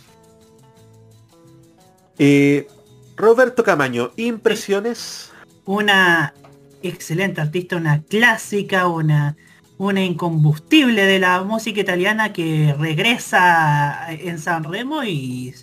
[2.19, 2.69] Eh,
[3.17, 5.33] Roberto Camaño, impresiones.
[5.65, 6.35] Una
[6.83, 9.37] excelente artista, una clásica, una,
[9.79, 15.55] una incombustible de la música italiana que regresa en San Remo y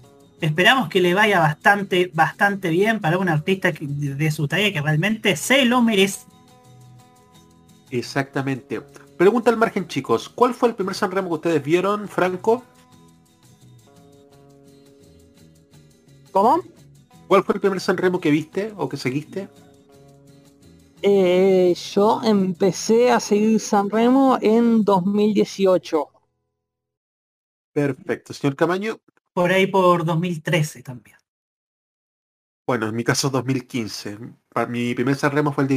[0.41, 5.35] esperamos que le vaya bastante, bastante bien para un artista de su talla que realmente
[5.35, 6.21] se lo merece.
[7.99, 8.81] Exactamente.
[9.17, 10.29] Pregunta al margen, chicos.
[10.29, 12.63] ¿Cuál fue el primer San Remo que ustedes vieron, Franco?
[16.31, 16.59] ¿Cómo?
[17.27, 19.47] ¿Cuál fue el primer San Remo que viste o que seguiste?
[21.01, 26.07] Eh, yo empecé a seguir San Remo en 2018.
[27.73, 28.33] Perfecto.
[28.33, 28.99] Señor Camaño,
[29.33, 31.17] Por ahí por 2013 también.
[32.67, 34.17] bueno, en mi caso 2015.
[34.49, 35.75] Pa- Mi primer San Remo fue el de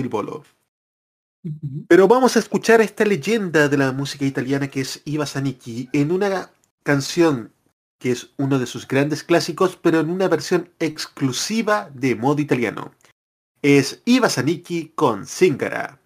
[1.89, 6.11] Pero vamos a escuchar esta leyenda de la música italiana que es Iva Zanicchi en
[6.11, 6.51] una
[6.83, 7.53] canción
[7.99, 12.93] que es uno de sus grandes clásicos, pero en una versión exclusiva de modo italiano.
[13.61, 16.01] Es Iva Zanicchi con Zingara.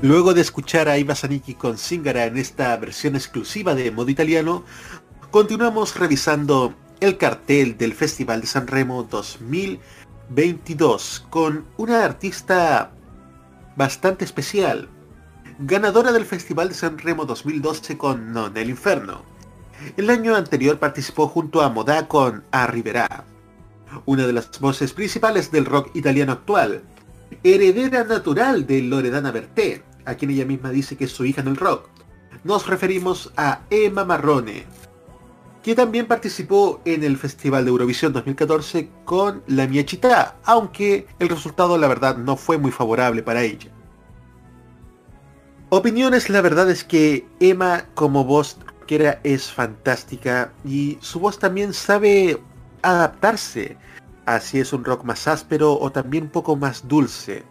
[0.00, 4.62] Luego de escuchar a Zanicki con Zingara en esta versión exclusiva de modo italiano,
[5.32, 12.92] continuamos revisando el cartel del Festival de San Remo 2022 con una artista
[13.74, 14.88] bastante especial,
[15.58, 19.24] ganadora del Festival de San Remo 2012 con Non el Inferno.
[19.96, 23.24] El año anterior participó junto a Modà con A Rivera,
[24.06, 26.84] una de las voces principales del rock italiano actual,
[27.42, 31.48] heredera natural de Loredana Berté, a quien ella misma dice que es su hija en
[31.48, 31.88] el rock.
[32.42, 34.64] Nos referimos a Emma Marrone,
[35.62, 41.28] que también participó en el Festival de Eurovisión 2014 con La Mia Città, aunque el
[41.28, 43.70] resultado la verdad no fue muy favorable para ella.
[45.68, 51.74] Opiniones, la verdad es que Emma como voz rockera es fantástica y su voz también
[51.74, 52.40] sabe
[52.80, 53.76] adaptarse
[54.24, 57.44] a si es un rock más áspero o también un poco más dulce.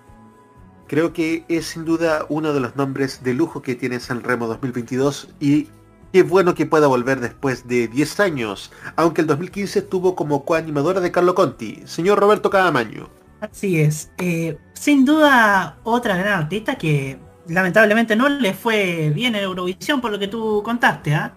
[0.87, 4.47] Creo que es sin duda uno de los nombres de lujo que tiene San Remo
[4.47, 5.67] 2022 y
[6.13, 11.01] qué bueno que pueda volver después de 10 años, aunque el 2015 estuvo como coanimadora
[11.01, 13.09] de Carlo Conti, señor Roberto Cadamaño.
[13.41, 14.11] Así es.
[14.17, 20.11] Eh, sin duda, otra gran artista que lamentablemente no le fue bien en Eurovisión por
[20.11, 21.33] lo que tú contaste, ¿ah?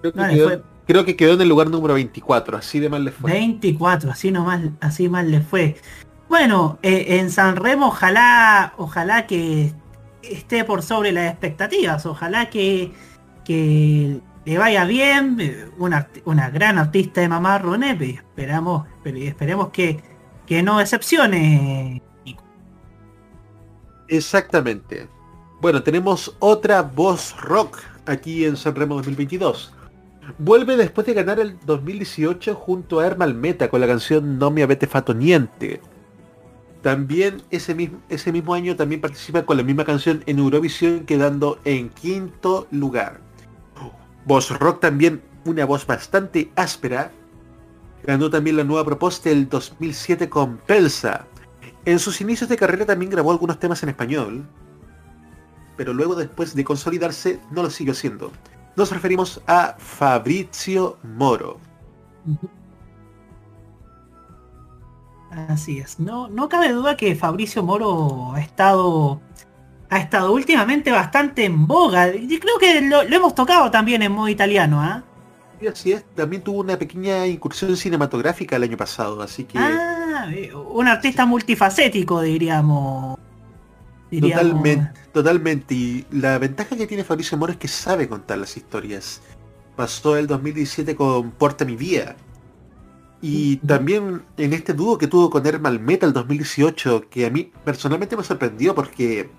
[0.00, 0.62] Creo que, No fue.
[0.86, 3.32] creo que quedó en el lugar número 24, así de mal le fue.
[3.32, 5.76] 24, así nomás, así mal le fue.
[6.32, 9.74] Bueno, eh, en San Remo ojalá, ojalá que
[10.22, 12.90] esté por sobre las expectativas, ojalá que,
[13.44, 15.36] que le vaya bien,
[15.76, 20.02] una, una gran artista de mamá Ronepe, esperamos, esperemos que,
[20.46, 22.02] que no decepcione.
[24.08, 25.08] Exactamente.
[25.60, 29.74] Bueno, tenemos otra voz rock aquí en Sanremo 2022.
[30.38, 34.62] Vuelve después de ganar el 2018 junto a Ermal Meta con la canción No mi
[34.62, 35.82] avete fatto niente.
[36.82, 41.60] También ese mismo, ese mismo año también participa con la misma canción en Eurovisión quedando
[41.64, 43.20] en quinto lugar.
[44.24, 47.12] Voz rock también una voz bastante áspera.
[48.04, 51.26] Ganó también la nueva propuesta del 2007 con Pelsa.
[51.84, 54.46] En sus inicios de carrera también grabó algunos temas en español,
[55.76, 58.30] pero luego después de consolidarse no lo siguió haciendo.
[58.76, 61.58] Nos referimos a Fabrizio Moro.
[65.48, 65.98] Así es.
[65.98, 69.20] No, no cabe duda que Fabricio Moro ha estado
[69.90, 72.14] ha estado últimamente bastante en boga.
[72.14, 75.04] Y creo que lo, lo hemos tocado también en modo italiano, ¿ah?
[75.70, 80.52] Así es, también tuvo una pequeña incursión cinematográfica el año pasado, así que Ah, eh,
[80.54, 83.18] un artista multifacético, diríamos.
[84.10, 84.42] Diríamos.
[84.42, 85.74] totalmente, totalmente.
[85.74, 89.22] Y la ventaja que tiene Fabrizio Moro es que sabe contar las historias.
[89.76, 92.16] Pasó el 2017 con Porta mi Vía.
[93.22, 97.52] Y también en este dúo que tuvo con Hermal Meta el 2018, que a mí
[97.64, 99.30] personalmente me sorprendió porque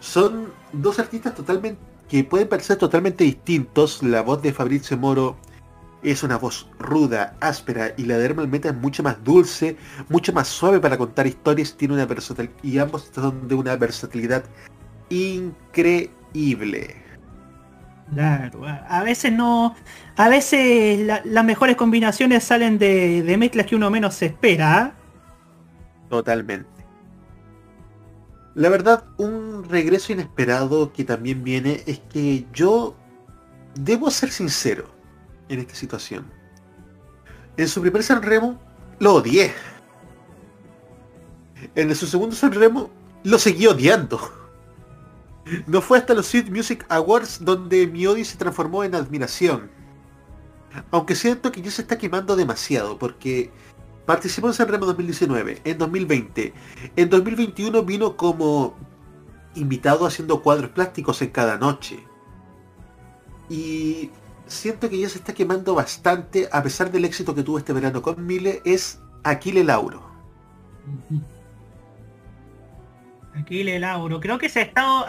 [0.00, 4.02] son dos artistas totalmente que pueden parecer totalmente distintos.
[4.02, 5.36] La voz de Fabrizio Moro
[6.02, 9.76] es una voz ruda, áspera, y la de Hermal Meta es mucho más dulce,
[10.08, 14.44] mucho más suave para contar historias, tiene una versatil y ambos son de una versatilidad
[15.10, 17.07] increíble.
[18.12, 19.74] Claro, a veces no.
[20.16, 24.78] A veces la- las mejores combinaciones salen de, de mezclas que uno menos espera.
[24.82, 24.92] ¿ah?
[26.08, 26.68] Totalmente.
[28.54, 32.96] La verdad, un regreso inesperado que también viene es que yo
[33.74, 34.86] debo ser sincero
[35.48, 36.26] en esta situación.
[37.56, 38.58] En su primer San Remo
[38.98, 39.52] lo odié.
[41.74, 42.90] En su segundo San Remo
[43.24, 44.18] lo seguí odiando.
[45.66, 49.70] No fue hasta los Sweet Music Awards donde mi odio se transformó en admiración.
[50.90, 53.50] Aunque siento que ya se está quemando demasiado porque
[54.08, 56.54] Participó en Sanremo 2019, en 2020.
[56.96, 58.74] En 2021 vino como
[59.54, 62.02] invitado haciendo cuadros plásticos en cada noche.
[63.50, 64.10] Y
[64.46, 68.00] siento que ya se está quemando bastante, a pesar del éxito que tuvo este verano
[68.00, 70.10] con Mile, es Aquile Lauro.
[73.34, 74.20] Aquile Lauro.
[74.20, 75.04] Creo que se ha estado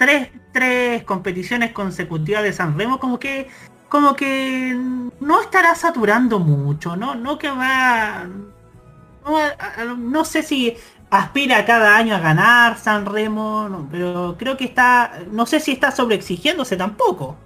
[0.00, 3.48] tres, tres competiciones consecutivas de San Remo, como que
[3.90, 4.72] como que
[5.20, 7.14] no estará saturando mucho, ¿no?
[7.16, 8.26] No que va.
[9.98, 10.76] No, sé si
[11.10, 15.20] aspira cada año a ganar San Remo, pero creo que está.
[15.30, 17.36] No sé si está sobreexigiéndose tampoco.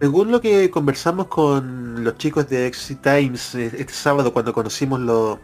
[0.00, 4.98] Según lo que conversamos con los chicos de Exit Times eh, este sábado cuando conocimos
[5.00, 5.38] lo-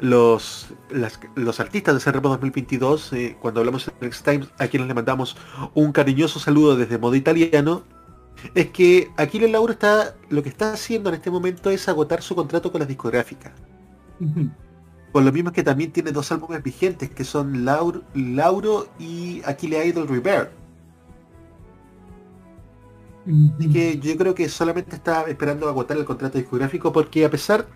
[0.00, 4.88] los, las- los artistas de Sanremo 2022, eh, cuando hablamos en Exit Times, a quienes
[4.88, 5.36] le mandamos
[5.74, 7.84] un cariñoso saludo desde modo italiano,
[8.54, 12.34] es que Aquile Lauro está, lo que está haciendo en este momento es agotar su
[12.36, 13.52] contrato con las discográficas.
[15.12, 19.86] Por lo mismo que también tiene dos álbumes vigentes, que son Lauro, Lauro y Aquile
[19.86, 20.50] Idol Rebirth.
[23.58, 27.68] Así que yo creo que solamente está esperando agotar el contrato discográfico porque a pesar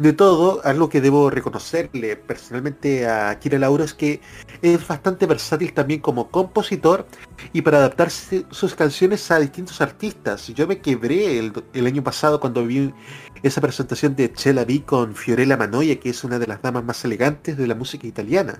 [0.00, 4.22] de todo, algo que debo reconocerle personalmente a Kira Lauro es que
[4.62, 7.06] es bastante versátil también como compositor
[7.52, 10.48] y para adaptarse sus canciones a distintos artistas.
[10.48, 12.94] Yo me quebré el, el año pasado cuando vi
[13.42, 17.04] esa presentación de Chela B con Fiorella Manoia, que es una de las damas más
[17.04, 18.58] elegantes de la música italiana.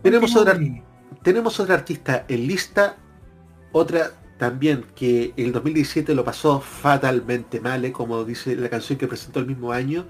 [0.00, 0.56] Tenemos otra,
[1.24, 2.98] tenemos otra artista en lista,
[3.72, 4.12] otra
[4.44, 9.40] también que el 2017 lo pasó fatalmente mal, eh, como dice la canción que presentó
[9.40, 10.04] el mismo año,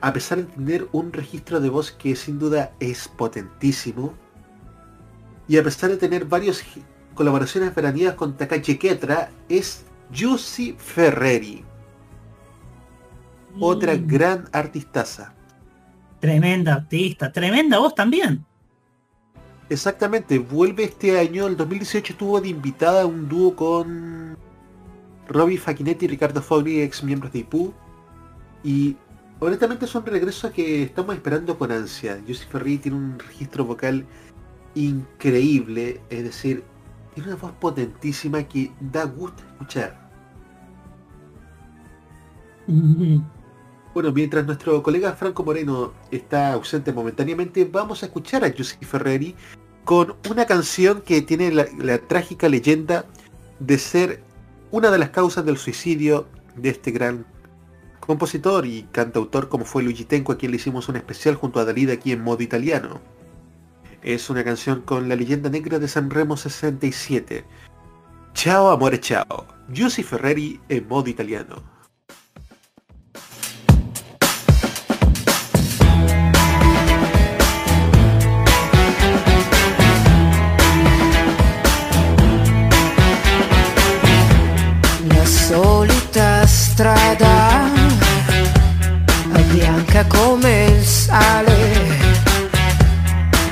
[0.00, 4.14] a pesar de tener un registro de voz que sin duda es potentísimo,
[5.48, 6.64] y a pesar de tener varias
[7.14, 9.84] colaboraciones veraniegas con Takashi Ketra, es
[10.18, 11.62] Jussi Ferreri,
[13.60, 14.06] otra Mm.
[14.06, 15.34] gran artistaza.
[16.20, 18.46] Tremenda artista, tremenda voz también.
[19.70, 24.36] Exactamente, vuelve este año, el 2018 estuvo de invitada a un dúo con
[25.26, 27.72] Robbie Facchinetti y Ricardo Fogli, ex miembros de IPU.
[28.62, 28.96] Y
[29.40, 32.20] honestamente es un regreso que estamos esperando con ansia.
[32.26, 34.04] Jussi Ferri tiene un registro vocal
[34.74, 36.64] increíble, es decir,
[37.14, 40.04] tiene una voz potentísima que da gusto escuchar.
[43.94, 49.36] Bueno, mientras nuestro colega Franco Moreno está ausente momentáneamente, vamos a escuchar a Giuseppe Ferreri
[49.84, 53.04] con una canción que tiene la, trágica leyenda
[53.60, 54.20] de ser
[54.72, 56.26] una de las causas del suicidio
[56.56, 57.24] de este gran
[58.00, 61.64] compositor y cantautor como fue Luigi Tenco, a quien le hicimos un especial junto a
[61.64, 63.00] Dalida aquí en modo italiano.
[64.02, 67.44] Es una canción con la leyenda negra de Sanremo 67.
[68.34, 69.46] Ciao amore ciao.
[69.68, 71.73] Giuseppe Ferreri en modo italiano.
[86.74, 87.70] Strada,
[89.52, 91.56] bianca come il sale,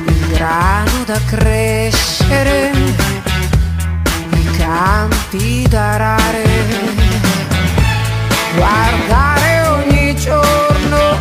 [0.07, 2.73] il grano da crescere,
[4.35, 6.45] i campi da arare,
[8.57, 11.21] guardare ogni giorno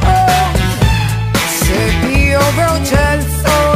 [1.46, 3.71] se piove o c'è il sole,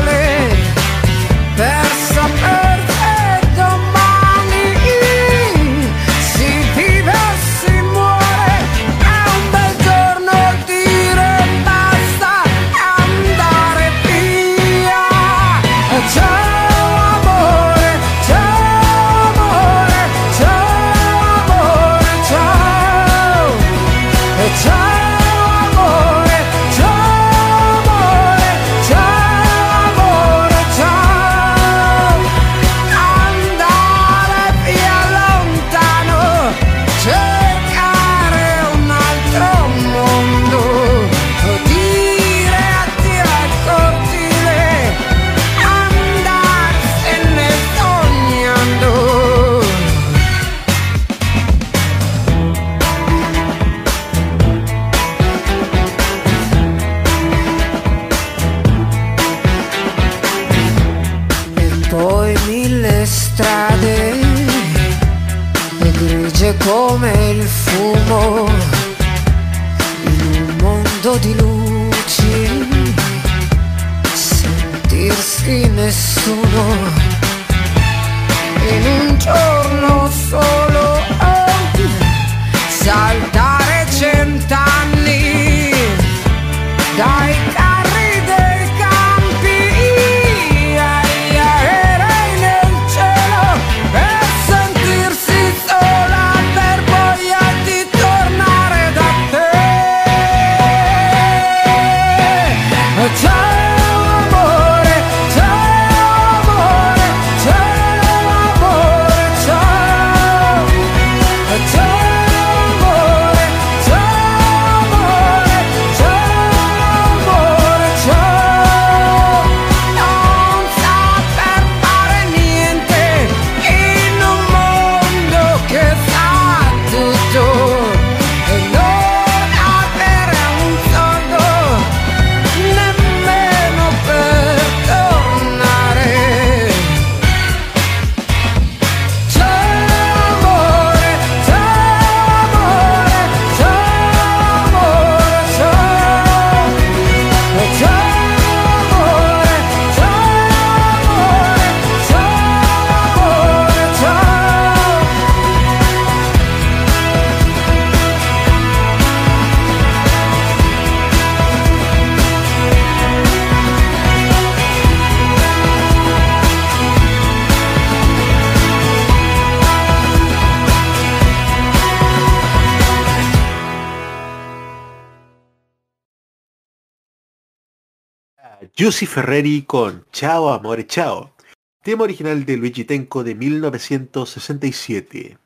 [178.85, 181.33] Giussi Ferreri con Ciao Amore Ciao,
[181.81, 185.39] tema original de Luigi Tenco de 1967.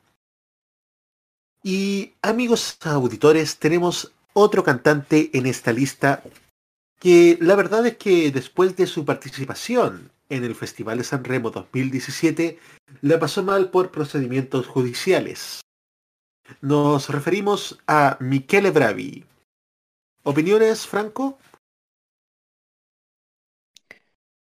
[1.62, 6.22] Y amigos auditores, tenemos otro cantante en esta lista
[6.98, 11.50] que la verdad es que después de su participación en el Festival de San Remo
[11.50, 12.58] 2017,
[13.00, 15.62] la pasó mal por procedimientos judiciales.
[16.60, 19.24] Nos referimos a Michele Bravi.
[20.24, 21.38] ¿Opiniones, Franco?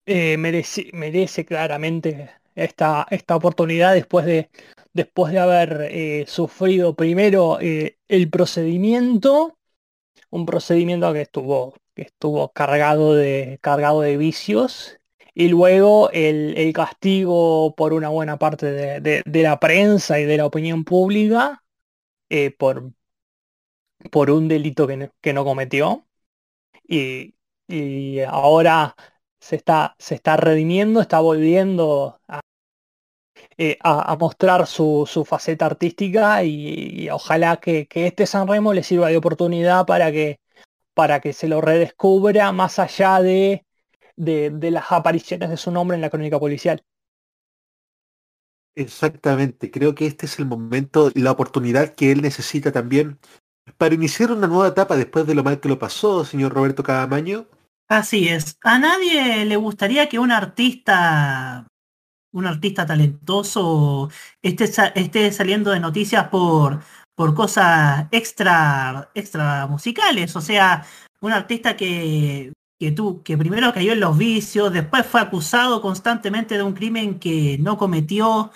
[0.05, 4.49] Eh, merece, claramente esta, esta oportunidad después de,
[4.93, 9.57] después de haber eh, sufrido primero eh, el procedimiento,
[10.31, 14.99] un procedimiento que estuvo, que estuvo cargado de, cargado de vicios,
[15.33, 20.25] y luego el, el castigo por una buena parte de, de- de la prensa y
[20.25, 21.63] de la opinión pública
[22.57, 22.91] por,
[24.11, 26.07] por un delito que no, que no cometió.
[26.87, 27.35] Y,
[27.67, 28.95] y ahora
[29.45, 32.41] se está, se está redimiendo, está volviendo a,
[33.57, 38.81] eh, a- mostrar su, su faceta artística y, ojalá que, que este San Remo le
[38.83, 40.39] sirva de oportunidad para que,
[40.95, 43.65] para que se lo redescubra más allá de,
[44.15, 46.83] de, de las apariciones de su nombre en la crónica policial.
[48.75, 53.19] Exactamente, creo que este es el momento, la oportunidad que él necesita también
[53.77, 57.47] para iniciar una nueva etapa después de lo mal que lo pasó, señor Roberto Cadamaño.
[57.87, 58.57] Así es.
[58.63, 61.67] A nadie le gustaría que un artista,
[62.31, 64.09] un artista talentoso,
[64.41, 66.81] esté, esté saliendo de noticias por,
[67.15, 70.35] por cosas extra, extra musicales.
[70.35, 70.85] O sea,
[71.21, 76.57] un artista que, que, tú, que primero cayó en los vicios, después fue acusado constantemente
[76.57, 78.51] de un crimen que no cometió.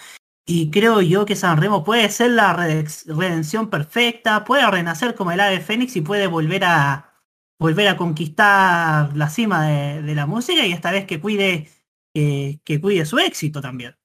[0.47, 5.39] Y creo yo que San Remo puede ser la redención perfecta, puede renacer como el
[5.39, 7.09] ave fénix y puede volver a,
[7.60, 11.69] volver a conquistar la cima de, la música y esta vez que cuide
[12.14, 13.95] que, cuide su éxito también.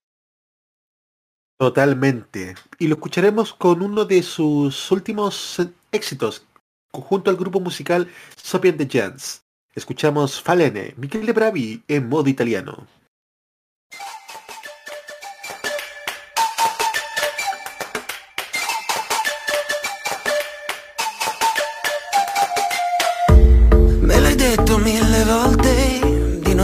[1.59, 2.55] Totalmente.
[2.79, 5.63] Y lo escucharemos con uno de sus últimos
[5.93, 6.47] éxitos,
[6.93, 9.45] junto al grupo musical Sapien de Jans.
[9.75, 12.87] Escuchamos Falene, Michele Bravi en modo italiano.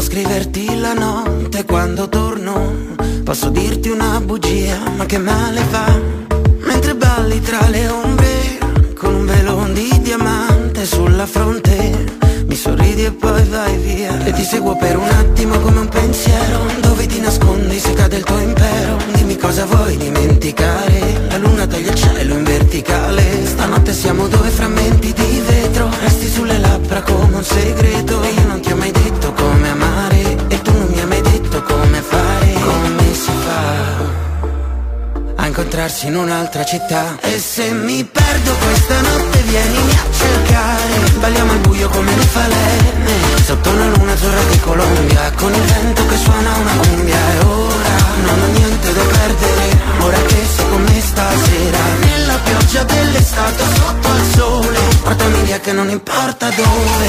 [0.00, 2.72] Non scriverti la notte quando torno.
[3.22, 6.00] Posso dirti una bugia, ma che male fa?
[6.60, 8.58] Mentre balli tra le ombre
[8.96, 12.18] con un velo di diamante sulla fronte.
[12.46, 16.66] Mi sorridi e poi vai via E ti seguo per un attimo come un pensiero
[16.80, 21.92] Dove ti nascondi se cade il tuo impero Dimmi cosa vuoi dimenticare La luna taglia
[21.92, 27.44] il cielo in verticale Stanotte siamo due frammenti di vetro Resti sulle labbra come un
[27.44, 29.79] segreto E io non ti ho mai detto come amare
[35.50, 37.18] incontrarsi in un'altra città.
[37.20, 41.18] E se mi perdo questa notte vienimi a cercare.
[41.18, 43.12] Balliamo al buio come le falene
[43.44, 45.32] Sotto una luna azzurra di Colombia.
[45.32, 47.16] Con il vento che suona una cumbia.
[47.16, 47.96] E ora
[48.26, 51.78] non ho niente da perdere Ora che sei con me stasera.
[52.00, 54.78] Nella pioggia dell'estate sotto al sole.
[55.02, 57.08] Portami via che non importa dove.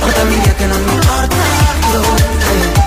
[0.00, 1.36] Portami via che non importa
[1.92, 2.83] dove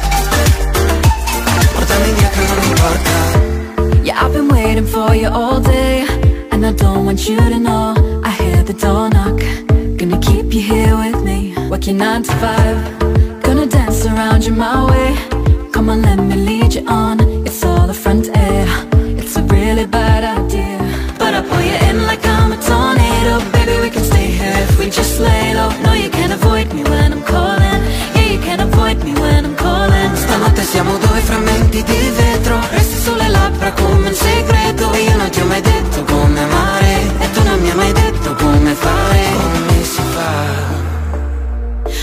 [4.04, 6.06] Yeah, I've been waiting for you all day
[6.52, 8.22] And I don't want you to know.
[8.24, 9.40] I hear the door knock.
[10.00, 11.54] Gonna keep you here with me.
[11.70, 12.78] Working nine to five.
[13.44, 15.10] Gonna dance around you my way.
[15.72, 17.20] Come on, let me lead you on.
[17.46, 18.57] It's all the front air
[30.68, 34.94] siamo due frammenti di vetro Resti sulle labbra come un segreto.
[34.96, 38.36] Io non ti ho mai detto come amare E tu non mi hai mai detto
[38.36, 39.27] come fare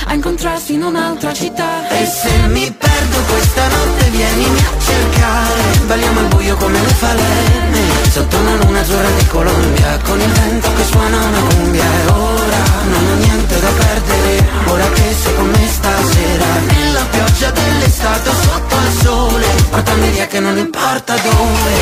[0.06, 1.89] A incontrarsi in un'altra città.
[1.89, 5.62] E se mi perdo questa notte vienimi a cercare.
[5.86, 7.78] Balliamo al buio come le falene
[8.10, 11.82] Sotto una luna azzurra di Colombia Con il vento che suona una cumbia.
[11.85, 16.47] E ora non ho niente da perdere Ora che sei con me stasera.
[16.66, 21.72] Nella pioggia dell'estate sotto al sole Portami via che non importa dove.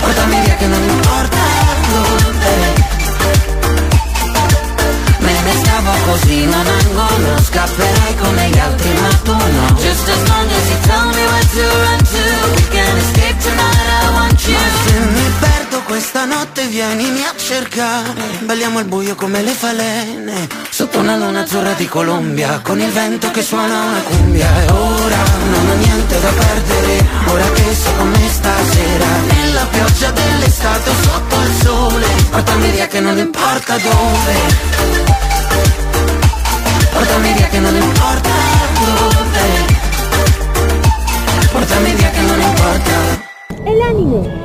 [0.00, 1.21] Portami via che non importa
[5.72, 9.74] Stavo così, non angolo Scapperai come gli altri ma tu no.
[9.80, 12.22] Just as long as you tell me where to run to
[12.52, 14.52] We can escape tonight, I want you.
[14.52, 18.22] Ma se mi perdo questa notte vienimi a cercare.
[18.40, 23.30] Balliamo al buio come le falene Sotto una luna azzurra di Colombia Con il vento
[23.30, 24.48] che suona una cumbia.
[24.64, 25.22] E ora
[25.52, 29.06] non ho niente da perdere Ora che sei con me stasera.
[29.26, 35.11] Nella pioggia dell'estate sotto il sole Portami via che non importa dove
[37.02, 38.30] Portami via che non importa
[38.78, 39.66] dove
[41.50, 43.20] Portami via che non importa
[43.64, 44.40] El anime.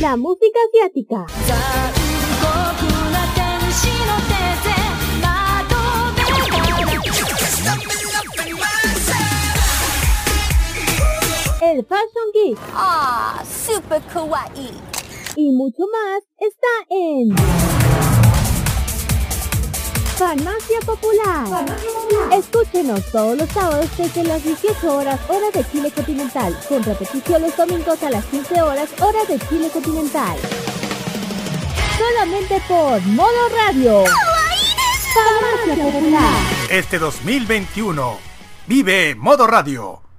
[0.00, 1.99] La música asiática.
[11.60, 12.58] El Fashion Geek.
[12.74, 14.72] Ah, super kawaii.
[15.36, 17.36] Y mucho más está en
[20.16, 21.66] Farmacia Popular.
[22.32, 27.54] Escúchenos todos los sábados desde las 18 horas hora de Chile continental, con repetición los
[27.54, 30.38] domingos a las 15 horas hora de Chile continental.
[31.98, 34.04] Solamente por Modo Radio.
[35.12, 36.34] Farmacia Popular.
[36.70, 38.18] Este 2021,
[38.66, 40.00] vive Modo Radio,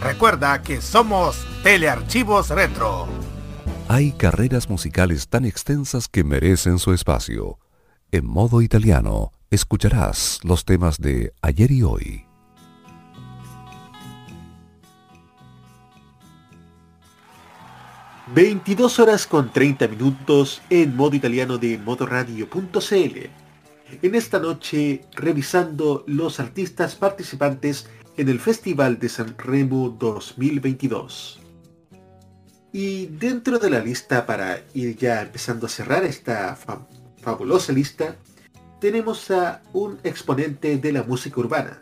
[0.00, 3.08] Recuerda que somos Telearchivos Retro.
[3.88, 7.58] Hay carreras musicales tan extensas que merecen su espacio.
[8.12, 12.24] En modo italiano, escucharás los temas de ayer y hoy.
[18.34, 23.30] ...22 horas con 30 minutos en modo italiano de modoradio.cl.
[24.02, 27.88] En esta noche revisando los artistas participantes
[28.18, 31.40] en el Festival de San Remo 2022.
[32.72, 36.86] Y dentro de la lista para ir ya empezando a cerrar esta fa-
[37.22, 38.16] fabulosa lista,
[38.80, 41.80] tenemos a un exponente de la música urbana,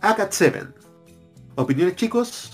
[0.00, 0.72] Agat Seven.
[1.56, 2.52] ¿Opiniones chicos?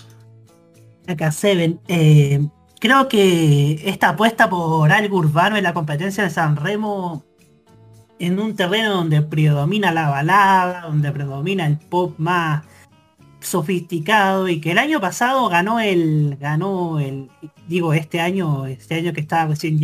[1.07, 2.47] Acá Seven, eh,
[2.79, 7.23] creo que esta apuesta por algo urbano en la competencia de San Remo
[8.17, 12.63] en un terreno donde predomina la balada, donde predomina el pop más
[13.45, 17.29] sofisticado y que el año pasado ganó el ganó el
[17.67, 19.79] digo este año este año que está recién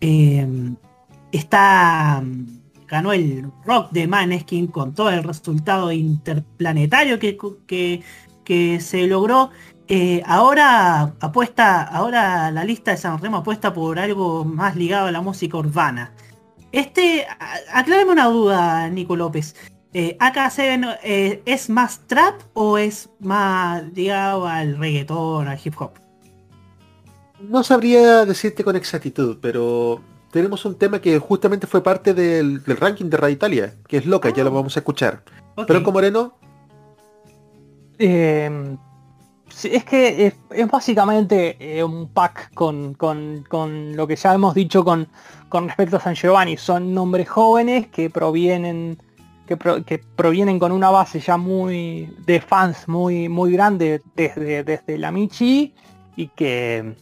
[0.00, 0.46] eh,
[1.32, 2.22] está
[2.86, 8.02] ganó el rock de Maneskin con todo el resultado interplanetario que, que,
[8.44, 9.50] que se logró
[9.92, 15.10] eh, ahora apuesta, ahora la lista de San Remo apuesta por algo más ligado a
[15.10, 16.12] la música urbana.
[16.70, 19.56] Este, a- aclárame una duda, Nico López.
[19.92, 25.90] Eh, AK7 eh, ¿es más trap o es más ligado al reggaetón, al hip hop?
[27.40, 30.00] No sabría decirte con exactitud, pero
[30.30, 34.06] tenemos un tema que justamente fue parte del, del ranking de Radio Italia, que es
[34.06, 35.22] loca, ya lo vamos a escuchar.
[35.66, 36.34] Pero como Moreno,
[37.98, 38.76] Eh,
[39.64, 44.54] es que es, es básicamente eh, un pack con, con- con lo que ya hemos
[44.54, 45.08] dicho con,
[45.48, 46.56] con respecto a San Giovanni.
[46.56, 48.96] Son nombres jóvenes que provienen
[49.50, 54.62] que, pro- que provienen con una base ya muy de fans muy muy grande desde,
[54.62, 55.74] desde la Michi
[56.16, 56.94] y que,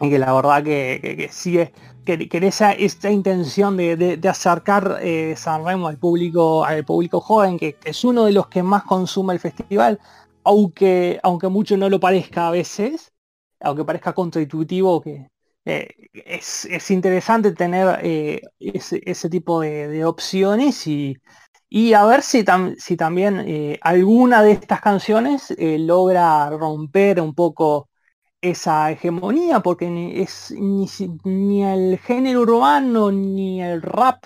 [0.00, 1.72] y que la verdad que, que- que sigue
[2.04, 7.58] que, que esa, esta intención de, de- acercar eh, San al público al público joven
[7.58, 10.00] que, es uno de los que más consume el festival
[10.44, 13.12] aunque aunque mucho no lo parezca a veces
[13.60, 15.28] aunque parezca contraintuitivo que
[15.66, 21.16] eh, es, es interesante tener eh, ese, ese tipo de opciones y,
[21.76, 22.44] y a ver si,
[22.78, 27.88] si también eh, alguna de estas canciones eh, logra romper un poco
[28.40, 30.86] esa hegemonía, porque ni, es, ni,
[31.24, 34.24] ni el género urbano ni el rap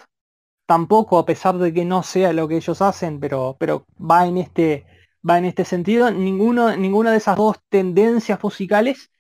[0.67, 4.37] tampoco, a pesar de que no sea lo que ellos hacen, pero, pero va en
[4.37, 4.85] este
[5.29, 6.11] va en este sentido.
[6.11, 6.77] Ninguna
[7.13, 9.11] de esas dos tendencias musicales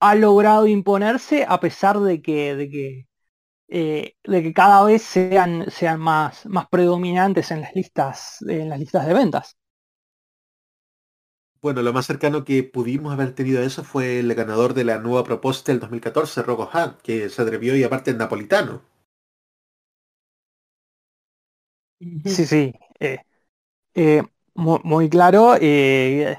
[0.00, 3.06] ha logrado imponerse a pesar de que, de que,
[3.70, 8.78] eh, de que cada vez sean, sean más, más predominantes en las listas, en las
[8.80, 9.56] listas de ventas.
[11.62, 14.98] bueno, lo más cercano que pudimos haber tenido a eso fue el ganador de la
[14.98, 18.82] nueva propuesta del 2014, Rocco Hunt, que se atrevió y aparte es napolitano.
[22.24, 22.72] Sí, sí.
[23.00, 23.18] eh,
[23.94, 24.22] eh,
[24.54, 25.56] muy, muy claro.
[25.60, 26.36] eh,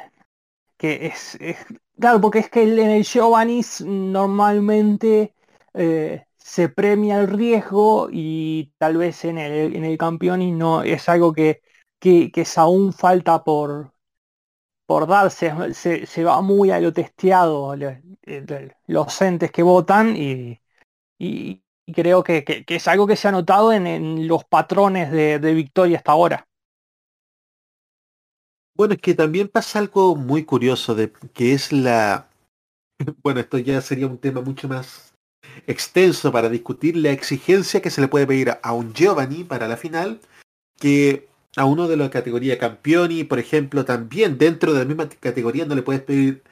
[0.78, 1.58] que es, es-
[2.00, 5.36] Claro, porque es que en el Giovanni s- normalmente
[5.76, 11.10] eh, se premia el riesgo y tal vez en el, en el Campioni no es
[11.10, 11.62] algo que,
[12.00, 13.94] que, que es aún falta por,
[14.86, 15.54] por darse.
[15.74, 20.62] Se, va muy a lo testeado, el- los entes que votan y,
[21.20, 21.64] y-
[21.94, 25.40] creo que, que- que es algo que se ha notado en, en los patrones de,
[25.40, 26.48] de victoria hasta ahora.
[28.74, 32.30] Bueno, es que también pasa algo muy curioso de que es la
[33.24, 35.11] bueno, esto ya sería un tema mucho más
[35.68, 39.78] extenso para discutir la exigencia que se le puede pedir a un Giovanni para la
[39.78, 40.20] final
[40.80, 45.66] que a uno de la categoría campioni, por ejemplo, también dentro de la misma categoría
[45.66, 46.44] no le puedes pedir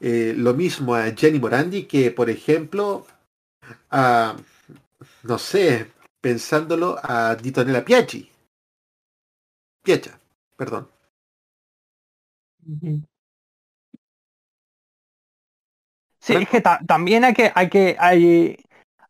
[0.00, 3.06] eh, lo mismo a Jenny Morandi que, por ejemplo,
[3.90, 4.36] a,
[5.22, 5.90] no sé,
[6.20, 8.30] pensándolo a Ditonella Piaggi.
[9.82, 10.18] Piacha,
[10.56, 10.88] perdón.
[16.24, 18.56] Sí, es que ta- también hay que, hay que, hay,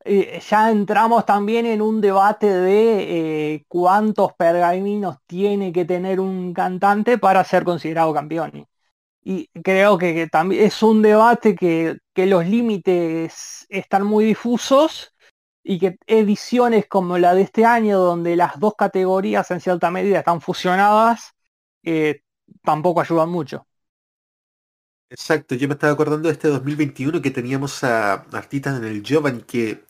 [0.04, 6.52] eh, ya entramos también en un debate de eh, cuántos pergaminos tiene que tener un
[6.52, 8.66] cantante para ser considerado campeón.
[9.24, 15.14] Y creo que, que también es un debate que, que los límites están muy difusos
[15.64, 20.20] y que ediciones como la de este año, donde las dos categorías en cierta medida
[20.20, 21.32] están fusionadas,
[21.84, 22.22] eh,
[22.64, 23.66] tampoco ayudan mucho.
[25.14, 29.42] Exacto, yo me estaba acordando de este 2021 que teníamos a artistas en el Giovanni
[29.42, 29.84] que,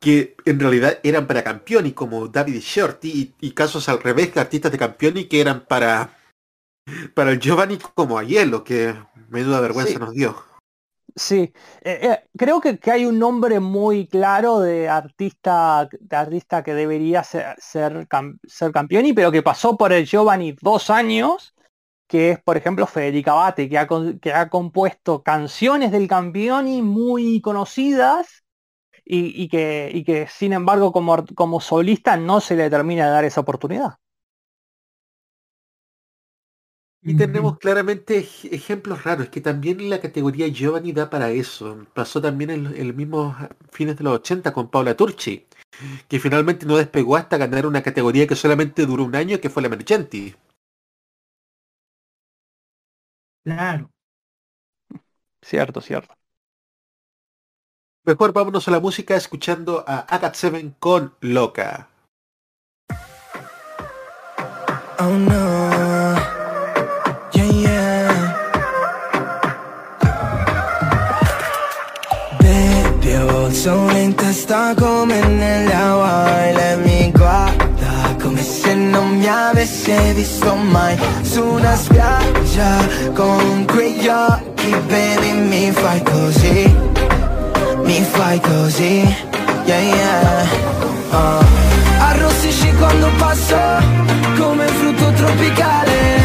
[0.00, 4.40] que en realidad eran para campioni, como David Shorty, y, y casos al revés, que
[4.40, 6.18] artistas de campioni que eran para,
[7.14, 8.92] para el Giovanni como Aiello, que
[9.28, 9.98] menuda vergüenza Sí.
[10.00, 10.48] nos dio.
[11.14, 16.62] Sí, eh, eh, creo que, que hay un nombre muy claro de artista, de artista
[16.64, 18.06] que debería ser, ser,
[18.46, 21.54] ser campeón, pero que pasó por el Giovanni dos años,
[22.08, 23.88] que es por ejemplo Federica Bate, que ha,
[24.22, 28.44] que ha compuesto canciones del Campioni muy conocidas
[29.04, 33.12] y, y que, y que sin embargo como, como solista no se le termina de
[33.12, 33.94] dar esa oportunidad.
[37.04, 41.86] Y tenemos claramente ej- ejemplos raros, que también la categoría Giovanni da para eso.
[41.94, 43.36] Pasó también en, en los mismos
[43.72, 45.46] fines de los 80 con Paula Turchi,
[46.08, 49.62] que finalmente no despegó hasta ganar una categoría que solamente duró un año, que fue
[49.62, 50.34] la Emergenti.
[53.48, 53.90] Claro.
[55.40, 56.14] Cierto, cierto.
[58.04, 61.88] Mejor vámonos a la música escuchando a Agat Seven con Loca.
[64.98, 66.14] Oh no,
[67.32, 68.36] yeah, yeah.
[73.00, 79.77] Bevo il sole in testa come Hawaii Lei mi guarda come se non mi avesse
[80.14, 82.76] visto mai Su una spiaggia
[83.14, 86.76] con quegli occhi Baby mi fai così,
[87.84, 89.16] mi fai così
[89.64, 90.46] Yeah, yeah.
[91.10, 91.44] Oh.
[92.00, 93.56] Arrossisci quando passo
[94.38, 96.20] come frutto tropicale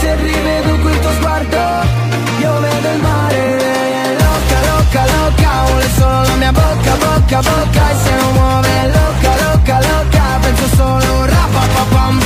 [0.00, 2.04] Se rivedo quel tuo sguardo
[2.38, 4.16] io vedo il mare.
[4.18, 9.30] Loca, loca, loca, vuole solo la mia bocca, bocca, bocca E se non muove loca,
[9.44, 12.20] loca, loca Penso solo rapapapam,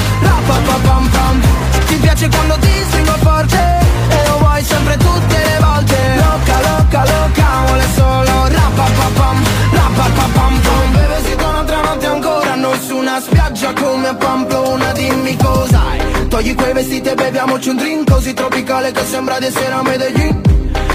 [0.71, 1.41] rapapapam pam
[1.87, 3.79] Ti piace quando ti stringo forte
[4.09, 5.97] E lo vuoi sempre tutte le volte.
[6.17, 10.93] Loca, loca, loca, vuole solo rapapapam, rapapapam pam.
[10.93, 16.29] Beve si torna tra notte ancora Noi su una spiaggia come Pamplona Dimmi cosa hai.
[16.29, 20.41] Togli quei vestiti e beviamoci un drink Così tropicale che sembra di essere a Medellin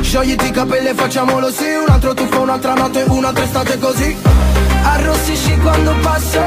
[0.01, 4.15] Sciogliti i capelli e facciamolo sì Un altro tuffo, un'altra notte, un'altra estate così.
[4.83, 6.39] Arrossisci quando passo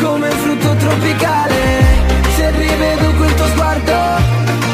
[0.00, 2.13] Come frutto tropicale
[2.56, 3.92] rivedo quel tuo sguardo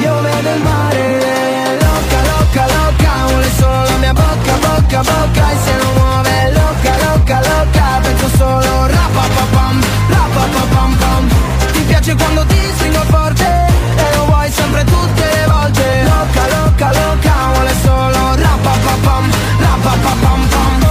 [0.01, 5.57] Io vedo il mare Loca, loca, loca Vuole solo la mia bocca, bocca, bocca E
[5.65, 11.29] se non muove loca, loca, loca Penso solo rapapapam, rapapapam pam
[11.73, 13.67] Ti piace quando ti stringo forte
[13.97, 16.03] E lo vuoi sempre tutte le volte.
[16.05, 20.90] Loca, loca, loca Vuole solo rapapapam, rapapapam pam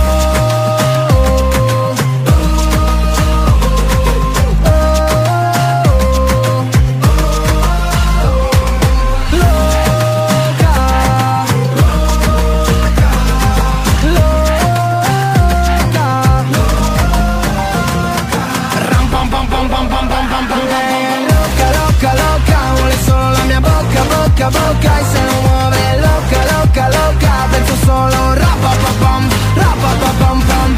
[24.50, 27.48] boca, y se mueve loca, loca, loca.
[27.52, 29.24] Penso solo rapa pa pam,
[29.56, 30.70] rapa pa pam pam.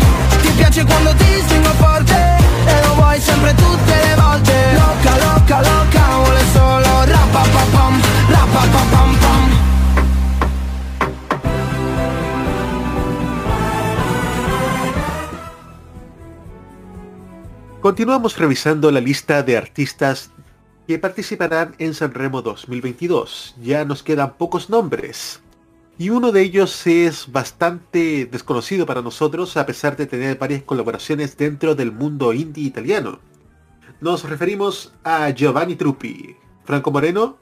[0.42, 2.20] Ti piace quando ti stringo forte
[2.66, 4.56] e lo vuoi sempre tutte le volte.
[4.74, 9.50] Loca, loca, loca, vuole solo rapa pa pam, rapa pa pam pam.
[17.82, 20.30] Continuamos revisando la lista de artistas
[20.88, 23.56] que participarán en Sanremo 2022.
[23.62, 25.42] Ya nos quedan pocos nombres.
[25.98, 31.38] Y uno de ellos es bastante desconocido para nosotros a pesar de tener varias colaboraciones
[31.38, 33.20] dentro del mundo indie italiano.
[34.00, 36.36] Nos referimos a Giovanni Truppi.
[36.64, 37.38] Franco Moreno,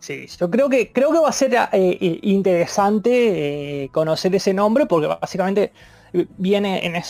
[0.00, 4.86] Sí, yo creo que creo que va a ser eh, interesante eh, conocer ese nombre
[4.86, 5.72] porque básicamente
[6.14, 7.02] eh, viene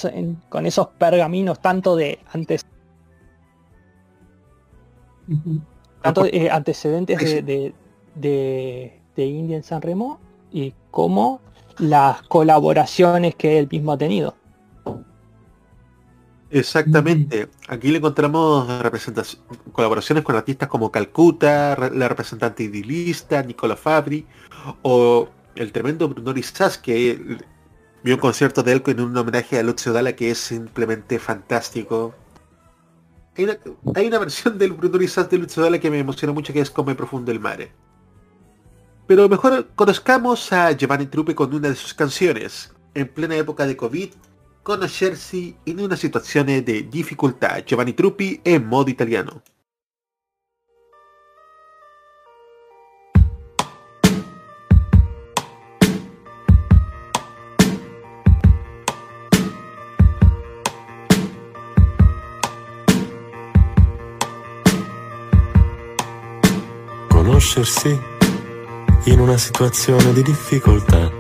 [0.49, 2.67] con esos pergaminos tanto de antes
[6.03, 7.75] tanto de, eh, antecedentes de, de,
[8.15, 10.21] de, de India en San Remo
[10.53, 11.41] y como
[11.79, 14.35] las colaboraciones que él mismo ha tenido.
[16.51, 17.49] Exactamente.
[17.69, 18.69] Aquí le encontramos
[19.73, 24.27] colaboraciones con artistas como Calcuta, la representante idilista, Nicola Fabri,
[24.83, 27.39] o el tremendo Bruno Risas, que
[28.03, 32.15] vio un concierto de él con un homenaje a Lucio Dalla que es simplemente fantástico.
[33.37, 36.71] Hay una, versión del Bruno Risas de Lucio Dalla que me emociona mucho que es
[36.71, 37.73] Come Profundo el Mare.
[39.07, 42.75] Pero mejor conozcamos a Giovanni Truppe con una de sus canciones.
[42.95, 44.11] En plena época de COVID,
[44.63, 47.63] conoscersi in una situazione di difficoltà.
[47.63, 49.43] Giovanni Truppi e modo italiano.
[67.41, 67.99] Conoscersi
[69.05, 71.20] in una situazione di difficoltà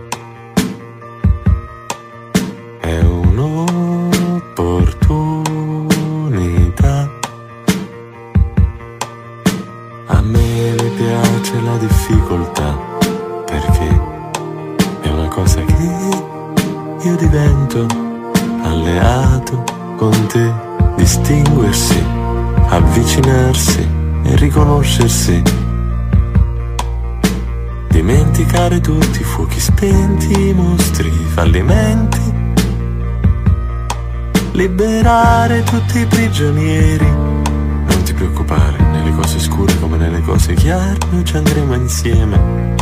[42.01, 42.74] insieme.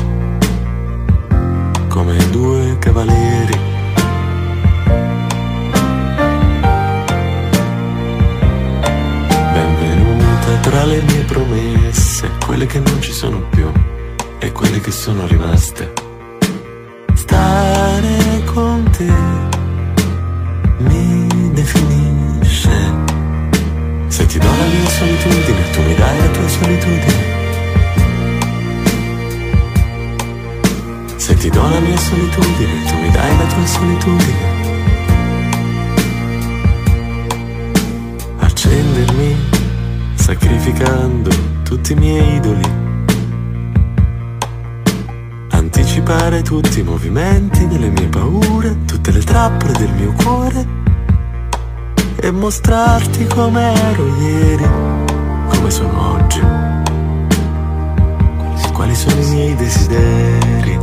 [1.89, 3.59] Come due cavalieri.
[9.53, 13.69] Benvenuta tra le mie promesse, quelle che non ci sono più
[14.39, 15.98] e quelle che sono rimaste.
[52.49, 54.67] Mostrarti come ero ieri,
[55.49, 56.41] come sono oggi.
[58.73, 60.79] Quali- sono i miei desideri.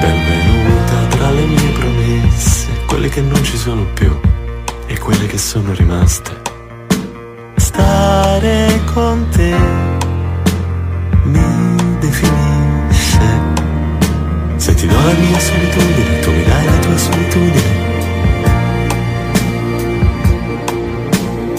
[0.00, 4.14] Benvenuta tra le mie promesse, quelle che non ci sono più
[4.88, 6.38] e quelle che sono rimaste.
[7.56, 9.81] Stare con te
[14.82, 17.62] ti do la mia solitudine, tu mi dai la tua solitudine.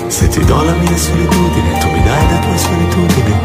[0.09, 3.35] Se ti do la mia solitudine, tu mi dai la tua solitudine.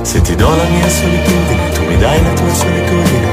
[0.00, 3.28] Se ti do la mia solitudine, tu mi dai la tua solitudine.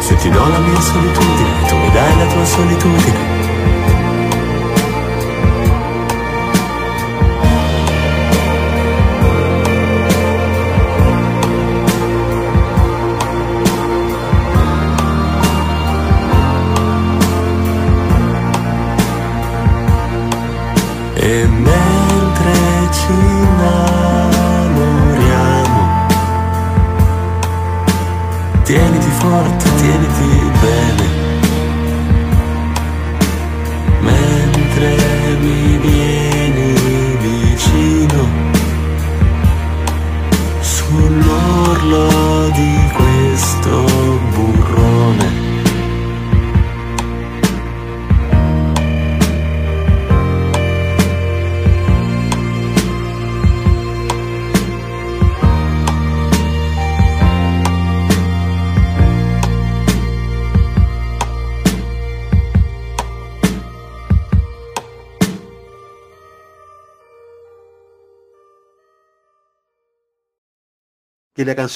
[0.00, 3.38] Se ti do la mia solitudine, tu mi dai la tua solitudine.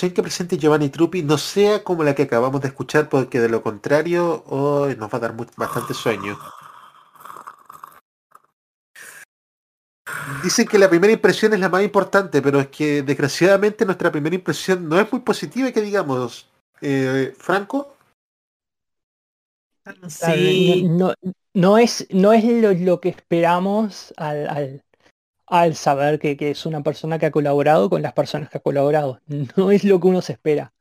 [0.05, 3.49] Canción que presente Giovanni Truppi no sea como la que acabamos de escuchar, porque de
[3.49, 4.45] lo contrario
[4.99, 6.39] nos va a dar bastante sueño.
[10.43, 14.35] Dicen que la primera impresión es la más importante, pero es que desgraciadamente nuestra primera
[14.35, 16.51] impresión no es muy positiva, que digamos.
[16.83, 17.97] Eh, Franco,
[19.85, 20.09] Claro,
[20.89, 24.84] No, no- no es, no es lo, lo que esperamos al, al,
[25.63, 28.61] al saber que, que es una persona que ha colaborado con las personas que ha
[28.63, 29.21] colaborado.
[29.57, 30.73] No es lo que uno se espera.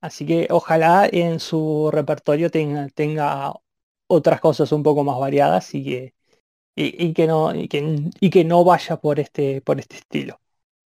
[0.00, 3.54] Así que ojalá en su repertorio tenga, tenga
[4.08, 6.14] otras cosas un poco más variadas y que,
[6.76, 10.40] y, y que no, y que, y que no vaya por este, por este estilo.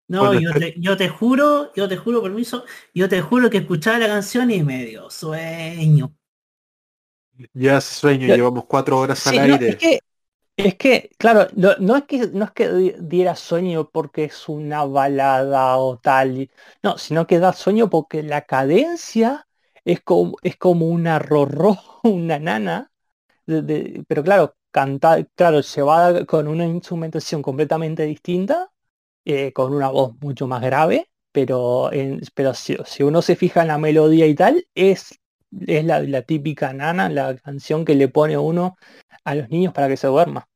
[0.08, 2.64] No, Bueno, yo te, yo te juro, yo te juro, permiso,
[2.94, 6.16] yo te juro que escuchaba la canción y me dio sueño.
[7.54, 9.66] ya hace sueño, Ya- llevamos cuatro horas Sí, al no, aire.
[9.66, 10.00] es que,
[10.58, 14.86] es que, claro, no, es que no es que di- diera sueño porque es una
[14.86, 16.50] balada o tal,
[16.84, 19.48] no, sino que da sueño porque la cadencia
[19.84, 22.92] es como, es como una rorró, una nana,
[24.08, 28.72] pero claro, canta, claro, llevada con una instrumentación completamente distinta,
[29.26, 31.92] eh, con una voz mucho más grave, pero,
[32.36, 35.20] pero si, si uno se fija en la melodía y tal, es,
[35.68, 38.78] es la, la típica nana, la canción que le pone uno
[39.24, 40.48] a los niños para que se duerma.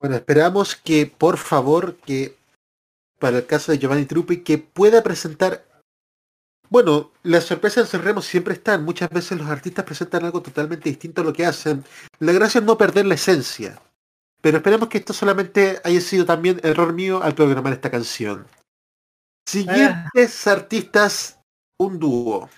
[0.00, 2.36] Bueno, esperamos que, por favor, que
[3.18, 5.64] para el caso de Giovanni Truppi, que pueda presentar...
[6.68, 8.84] Bueno, las sorpresas en Sanremo siempre están.
[8.84, 11.84] Muchas veces los artistas presentan algo totalmente distinto a lo que hacen.
[12.18, 13.80] La gracia es no perder la esencia.
[14.42, 18.46] Pero esperemos que esto solamente haya sido también error mío al programar esta canción.
[19.48, 21.38] Siguientes artistas,
[21.78, 22.50] un dúo.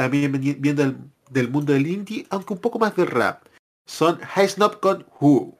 [0.00, 0.32] También
[0.62, 0.96] viendo el-
[1.30, 3.44] del mundo del indie, aunque un poco más del rap.
[3.86, 5.58] Son High Snob con Who.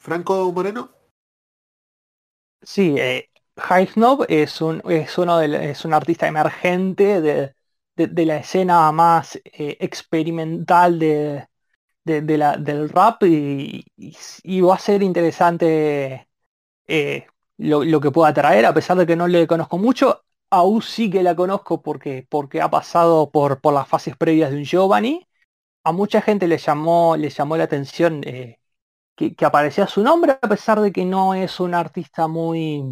[0.00, 0.90] Franco Moreno.
[2.60, 7.54] Sí, eh, High Snob es un, es uno del- es un artista emergente de,
[7.94, 11.46] de- de la escena más eh, experimental de,
[12.04, 13.22] de- de la, del rap
[14.44, 16.28] y va a ser interesante
[16.86, 17.26] eh,
[17.58, 21.10] lo, lo que pueda traer, a pesar de que no le conozco mucho, aún sí
[21.10, 25.28] que la conozco porque, porque ha pasado por, por las fases previas de un Giovanni.
[25.84, 28.58] A mucha gente le llamó, le llamó la atención eh,
[29.16, 32.82] que, aparecía su nombre, a pesar de que no es una artista muy,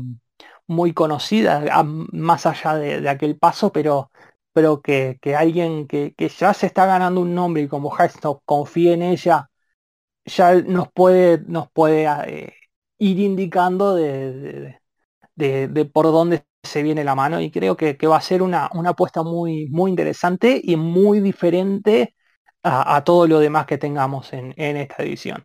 [0.66, 4.10] muy conocida, más allá de, de aquel paso, pero,
[4.52, 8.38] pero que, que alguien que, que ya se está ganando un nombre y como Hashtag
[8.44, 9.50] confía en ella,
[10.24, 12.54] ya nos puede, nos puede eh,
[12.98, 14.80] ir indicando de-
[15.36, 18.42] de- de por dónde se viene la mano y creo que, que va a ser
[18.42, 22.14] una, una apuesta muy, muy interesante y muy diferente
[22.62, 25.44] a, a todo lo demás que tengamos en, en esta edición.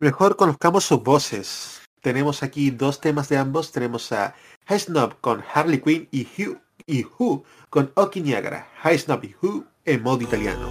[0.00, 1.82] Mejor conozcamos sus voces.
[2.00, 3.70] Tenemos aquí dos temas de ambos.
[3.70, 4.34] Tenemos a
[4.66, 8.68] High Snob con Harley Quinn y Who, y Who con Oki Niagara.
[8.82, 10.68] High Snob y Who en modo italiano.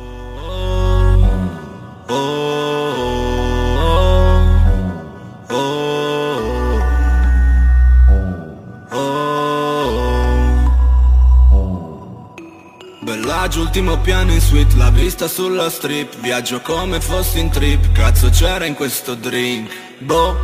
[13.41, 16.15] Bellagio, ultimo piano in suite, la vista sulla strip.
[16.19, 19.97] Viaggio come fossi in trip, cazzo c'era in questo drink.
[19.97, 20.37] Boh,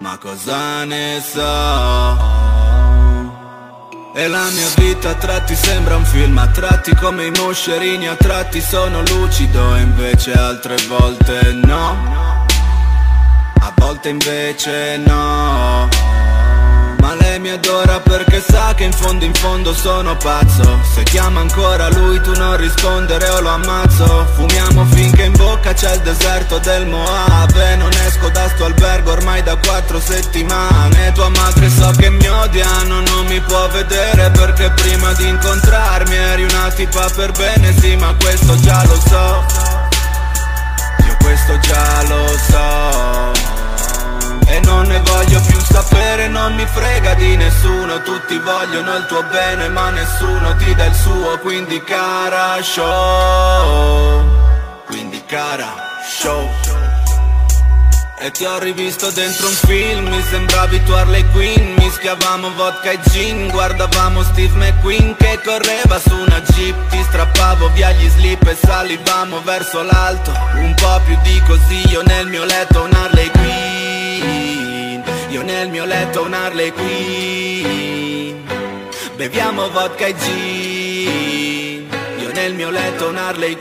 [0.00, 1.40] ma cosa ne so?
[4.14, 8.14] E la mia vita a tratti sembra un film A tratti come i moscerini, a
[8.14, 12.44] tratti sono lucido E invece altre volte no.
[13.60, 16.23] A volte invece no
[17.04, 20.80] ma lei mi adora perché sa che in fondo in fondo sono pazzo.
[20.94, 24.26] Se chiama ancora lui tu non rispondere o lo ammazzo.
[24.34, 29.42] Fumiamo finché in bocca c'è il deserto del Moave Non esco da sto albergo ormai
[29.42, 31.12] da quattro settimane.
[31.12, 36.44] Tua madre so che mi odiano, non mi può vedere Perché prima di incontrarmi eri
[36.44, 37.74] una tipa per bene.
[37.78, 39.44] Sì ma questo già lo so.
[41.06, 43.53] Io questo già lo so
[44.46, 48.02] e non ne voglio più sapere, non mi frega di nessuno.
[48.02, 51.38] Tutti vogliono il tuo bene ma nessuno ti dà il suo.
[51.38, 54.24] Quindi cara show.
[54.86, 55.72] Quindi cara
[56.06, 56.48] show.
[58.24, 62.98] E ti ho rivisto dentro un film, mi sembravi tu Harley Quinn Mischiavamo vodka e
[63.10, 68.56] gin, guardavamo Steve McQueen Che correva su una jeep, ti strappavo via gli slip E
[68.56, 73.63] salivamo verso l'alto, un po' più di così Io nel mio letto un Harley Quinn
[75.34, 78.46] Io nel mio letto un Harley Quinn
[79.16, 81.88] Beviamo vodka e gin.
[82.20, 83.58] Io nel mio letto un Harley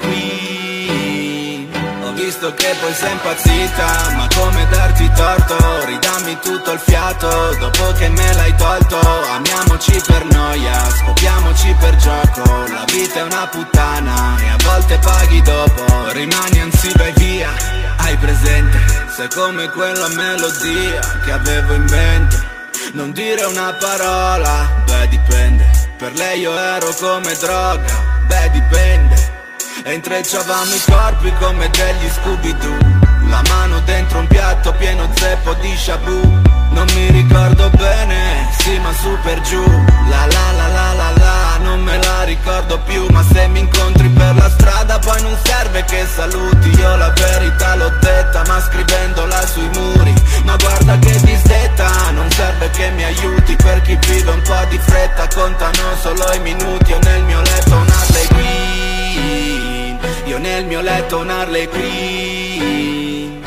[1.99, 5.55] Oh Ho visto che poi sei impazzita Ma come darti torto?
[5.85, 8.99] Ridammi tutto il fiato Dopo che me l'hai tolto.
[8.99, 12.43] Amiamoci per noia Scopiamoci per gioco.
[12.67, 15.85] La vita è una puttana E a volte paghi dopo.
[16.11, 17.49] Rimani anzi vai via
[17.97, 22.51] Hai presente Sei come quella melodia Che avevo in mente.
[22.93, 25.69] Non dire una parola Beh dipende.
[25.97, 29.31] Per lei io ero come droga Beh dipende.
[29.83, 33.01] E intrecciavamo i corpi come degli Scooby-Doo.
[33.27, 36.41] La mano dentro un piatto pieno zeppo di shabu.
[36.71, 39.63] Non mi ricordo bene, sì ma su per giù.
[40.09, 44.07] La la la la la la, non me la ricordo più Ma se mi incontri
[44.09, 46.69] per la strada poi non serve che saluti.
[46.69, 50.13] Io la verità l'ho detta ma scrivendola sui muri.
[50.43, 54.77] Ma guarda che disdetta, non serve che mi aiuti Per chi vive un po' di
[54.77, 56.91] fretta contano solo i minuti.
[56.91, 58.71] Io nel mio letto un Harley Quinn
[60.25, 63.43] io nel mio letto un Harley Quinn.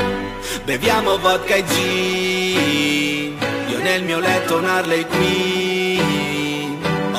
[0.65, 3.39] Beviamo vodka e gin
[3.69, 6.36] Io nel mio letto un Harley Quinn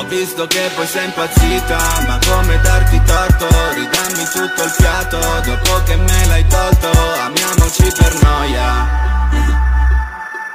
[0.07, 1.77] visto che poi sei impazzita
[2.07, 3.47] Ma come darti torto?
[3.73, 6.89] Ridammi tutto il fiato Dopo che me l'hai tolto
[7.23, 9.05] Amiamoci per noia.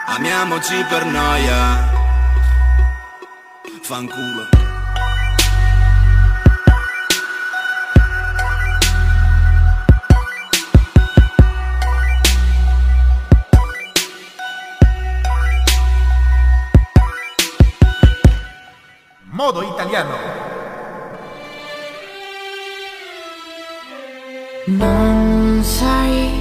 [0.06, 1.90] Amiamoci per noia.
[3.82, 4.61] Fanculo
[19.42, 20.14] Modo italiano.
[24.66, 26.40] Non sai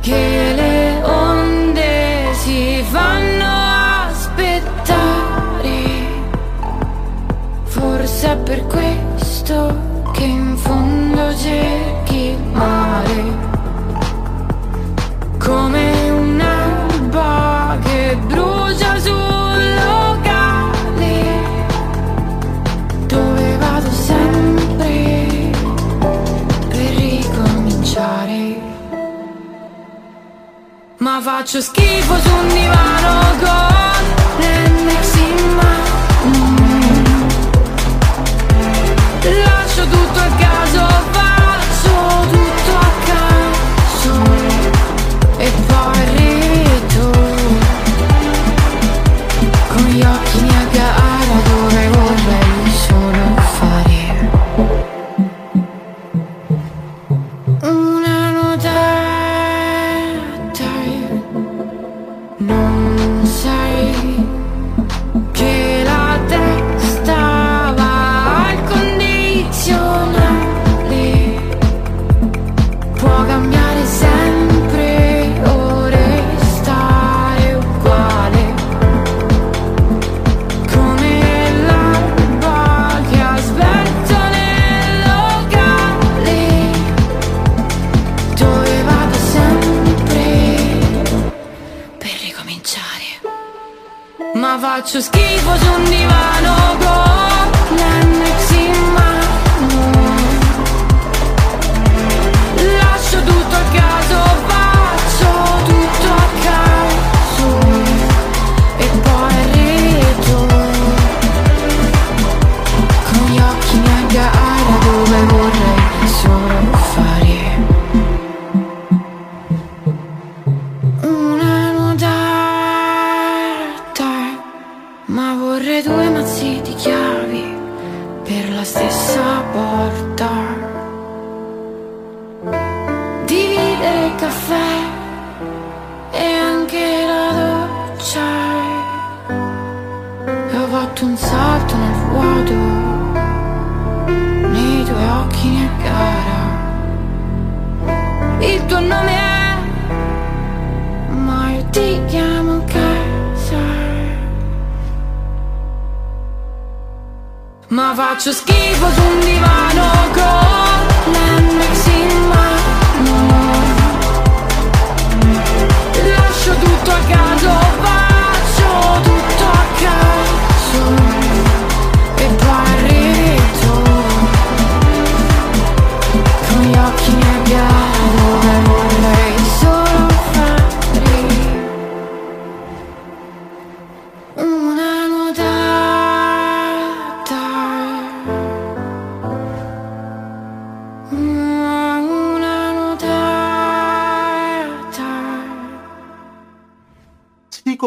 [0.00, 5.82] che le onde si fanno aspettare.
[7.64, 8.93] Forse per questo
[31.24, 33.93] faccio schifo su un divano
[94.94, 95.23] Ma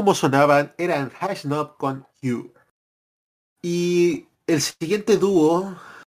[0.08, 2.54] como sonaban eran Hash Knob con You.
[3.62, 5.78] Y el siguiente dúo,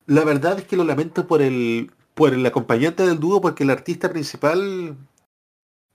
[0.07, 3.69] la verdad es que lo lamento por el por el acompañante del dúo porque el
[3.69, 4.97] artista principal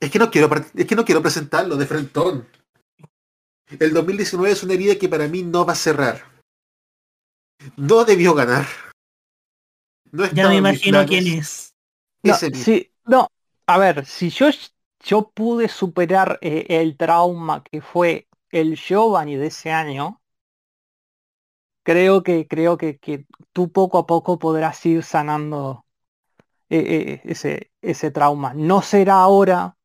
[0.00, 2.48] es que no quiero es que no quiero presentarlo de frentón.
[3.78, 6.22] El 2019 es una herida que para mí no va a cerrar.
[7.76, 8.66] No debió ganar.
[10.12, 11.74] No Ya me imagino quién es.
[12.22, 13.28] No, sí, no,
[13.66, 14.48] a ver, si yo,
[15.02, 20.20] yo pude superar eh, el trauma que fue el Giovanni de ese año,
[21.82, 25.86] creo que, creo que, que tú poco a poco podrás ir sanando
[26.70, 28.54] eh, eh, ese, ese trauma.
[28.54, 29.76] No será ahora,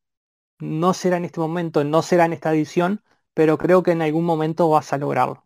[0.60, 3.03] no será en este momento, no será en esta edición,
[3.34, 5.45] pero creo que en algún momento vas a lograrlo.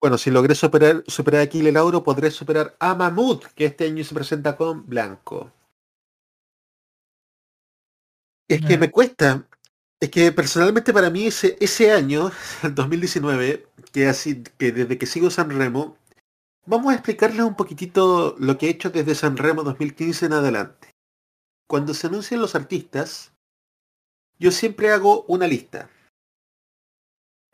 [0.00, 4.04] Bueno, si logré superar, superar a Kile Lauro, podré superar a Mamut, que este año
[4.04, 5.52] se presenta con Blanco.
[8.48, 9.48] Es que me cuesta.
[10.00, 12.30] Es que personalmente para mí ese, ese año,
[12.62, 15.96] el 2019, que así, que desde que sigo San Remo,
[16.66, 20.90] vamos a explicarles un poquitito lo que he hecho desde San Remo 2015 en adelante.
[21.68, 23.32] Cuando se anuncian los artistas,
[24.38, 25.90] yo siempre hago una lista.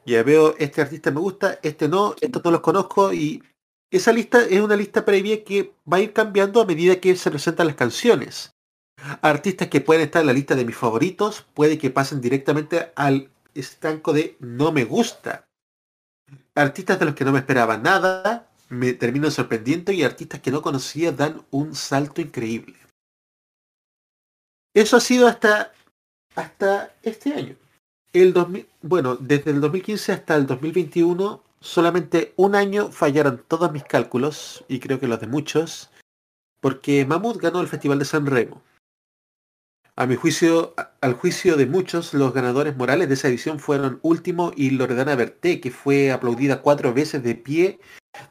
[0.05, 3.43] Ya veo, este artista me gusta, este no, estos no los conozco y
[3.91, 7.31] esa lista es una lista previa que va a ir cambiando a medida que se
[7.31, 8.53] presentan las canciones.
[9.21, 13.31] Artistas que pueden estar en la lista de mis favoritos, puede que pasen directamente al
[13.55, 15.47] estanco de no me gusta.
[16.55, 20.63] Artistas de los que no me esperaba nada, me terminan sorprendiendo y artistas que no
[20.63, 22.77] conocía dan un salto increíble.
[24.75, 25.73] Eso ha sido hasta,
[26.35, 27.57] hasta este año.
[28.13, 33.85] El 2000, bueno, desde el 2015 hasta el 2021, solamente un año fallaron todos mis
[33.85, 35.91] cálculos, y creo que los de muchos,
[36.61, 38.63] porque Mamut ganó el Festival de San Remo.
[39.97, 44.01] A mi juicio, a- al juicio de muchos, los ganadores morales de esa edición fueron
[44.03, 47.79] Último y Loredana Berté, que fue aplaudida cuatro veces de pie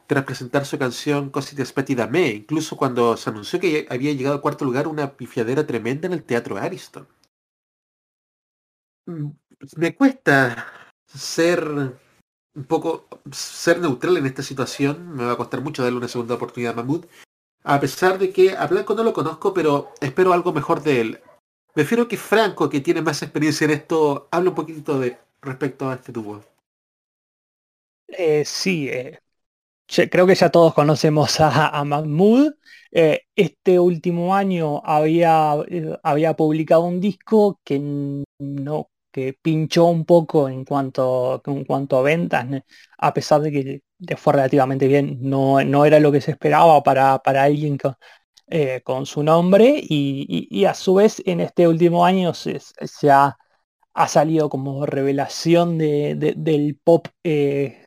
[0.06, 4.12] tras presentar su canción Così ti aspetti da me, incluso cuando se anunció que había
[4.12, 7.06] llegado al cuarto lugar una pifiadera tremenda en el Teatro Ariston.
[9.06, 9.30] Mm,
[9.76, 10.66] Me cuesta
[11.06, 11.62] ser
[12.54, 16.34] un poco ser neutral en esta situación, me va a costar mucho darle una segunda
[16.34, 17.06] oportunidad a Mahmoud,
[17.64, 21.20] a pesar de que a Blanco no lo conozco, pero espero algo mejor de él.
[21.74, 25.94] Prefiero que Franco, que tiene más experiencia en esto, hable un poquito de respecto a
[25.94, 26.42] este tubo.
[28.08, 29.18] Eh, sí, eh,
[30.10, 32.54] creo que ya todos conocemos a, a Mahmood.
[32.90, 35.54] Eh, este último año había,
[36.02, 37.78] había publicado un disco que
[38.38, 42.46] no que pinchó un poco en cuanto, en cuanto a ventas,
[42.98, 45.18] a pesar de que fue relativamente bien.
[45.20, 47.94] No, no era lo que se esperaba para, para alguien con,
[48.52, 52.60] eh, con su nombre y, a su vez en este último año se,
[53.10, 53.38] ha,
[53.94, 57.86] ha salido como revelación de- del pop eh,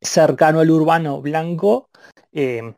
[0.00, 1.90] cercano al urbano blanco,
[2.32, 2.74] eh,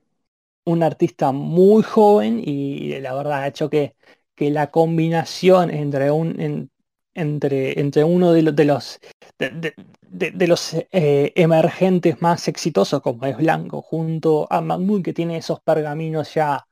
[0.66, 3.96] un artista muy joven y la verdad ha hecho que,
[4.34, 6.70] que la combinación entre un en-
[7.18, 9.00] entre, entre uno de, los de los
[10.08, 15.60] de, los eh, emergentes más exitosos como es Blanco junto a Mahmoud que tiene esos
[15.60, 16.66] pergaminos ya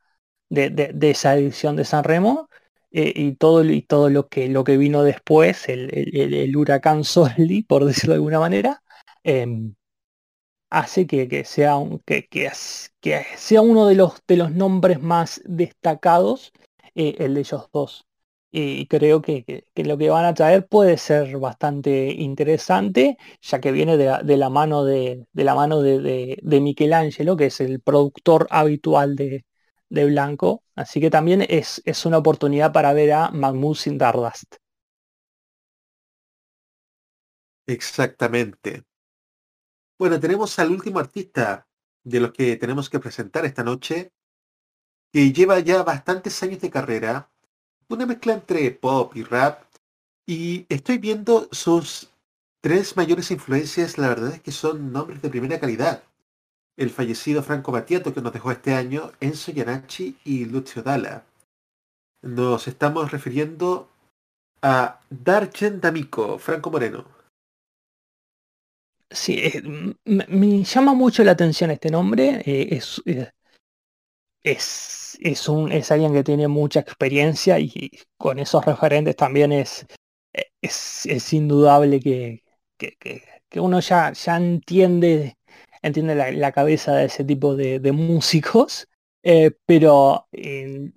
[0.48, 2.48] de, esa edición de San Remo
[2.93, 7.62] eh, y todo y todo lo que lo que vino después el, el- huracán Solly
[7.64, 8.82] por decirlo de alguna manera
[9.24, 9.74] em,
[10.70, 12.51] hace que, que sea un, que, que
[13.36, 16.52] sea uno de los de los nombres más destacados
[16.94, 18.05] eh, el de ellos dos
[18.58, 23.98] y creo que, lo que van a traer puede ser bastante interesante ya que viene
[23.98, 29.14] de la, mano de, de la mano de, de, Michelangelo que es el productor habitual
[29.16, 29.44] de,
[29.90, 34.56] Blanco así que también es, es una oportunidad para ver a Mahmoud sin Dardust
[37.66, 38.84] Exactamente.
[39.98, 41.66] Bueno, tenemos al último artista
[42.04, 44.12] de los que tenemos que presentar esta noche,
[45.12, 47.32] que lleva ya bastantes años de carrera,
[47.88, 49.62] una mezcla entre pop y rap,
[50.26, 52.10] y estoy viendo sus
[52.60, 56.02] tres mayores influencias, la verdad es que son nombres de primera calidad.
[56.76, 61.24] El fallecido Franco Battiato que nos dejó este año, Enzo Iannacci y Lucio Dalla.
[62.22, 63.88] Nos estamos refiriendo
[64.62, 67.04] a Dargen D'Amico, Franco Moreno.
[69.10, 69.62] Sí, eh,
[70.04, 72.42] me llama mucho la atención este nombre.
[72.44, 73.30] eh, eh,
[74.52, 79.86] es, es un, es alguien que tiene mucha experiencia y con esos referentes también es,
[80.32, 82.43] eh, es, es indudable que,
[82.78, 83.23] que, que-
[83.60, 85.39] uno ya, ya entiende,
[85.82, 88.86] entiende la, cabeza de ese tipo de, de músicos.
[89.23, 90.93] eh, pero eh,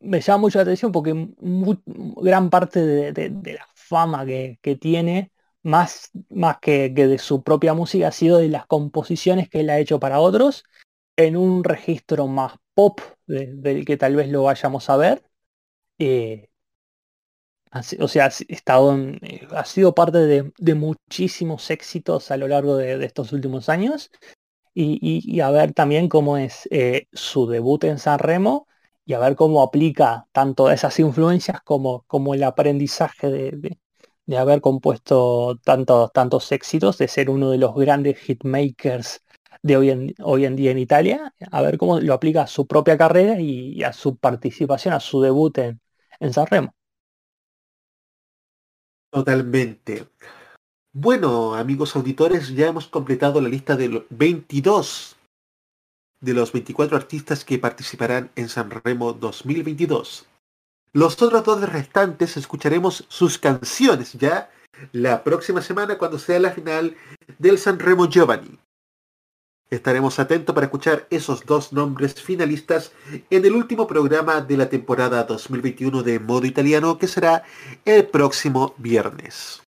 [0.00, 4.76] me llama mucho la atención porque gran parte de, de- de la fama que, que
[4.76, 5.32] tiene,
[5.62, 9.70] más, más que, que de su propia música, ha sido de las composiciones que él
[9.70, 10.64] ha hecho para otros,
[11.16, 15.24] en un registro más pop de- del que tal vez lo vayamos a ver.
[15.98, 16.48] Eh,
[17.70, 22.48] ha si- o sea, ha estado eh, ha sido parte de, muchísimos éxitos a lo
[22.48, 24.10] largo de, estos últimos años.
[24.74, 28.68] Y, y- a ver también cómo es eh, su debut en San Remo
[29.06, 33.78] y a ver cómo aplica tanto esas influencias como, como el aprendizaje de-
[34.26, 39.22] de haber compuesto tantos, tantos éxitos, de ser uno de los grandes hitmakers
[39.66, 42.66] de hoy en, hoy en día en Italia, a ver cómo lo aplica a su
[42.66, 45.80] propia carrera y, a su participación, a su debut en,
[46.20, 46.74] en San Remo.
[49.10, 50.08] Totalmente.
[50.92, 55.16] Bueno, amigos auditores, ya hemos completado la lista de los 22
[56.20, 60.26] de los 24 artistas que participarán en San Remo 2022.
[60.92, 64.50] Los otros dos restantes escucharemos sus canciones ya
[64.92, 66.96] la próxima semana cuando sea la final
[67.38, 68.58] del San Remo Giovanni.
[69.70, 72.92] Estaremos atentos para escuchar esos dos nombres finalistas
[73.30, 77.42] en el último programa de la temporada 2021 de Modo Italiano que será
[77.84, 79.62] el próximo viernes.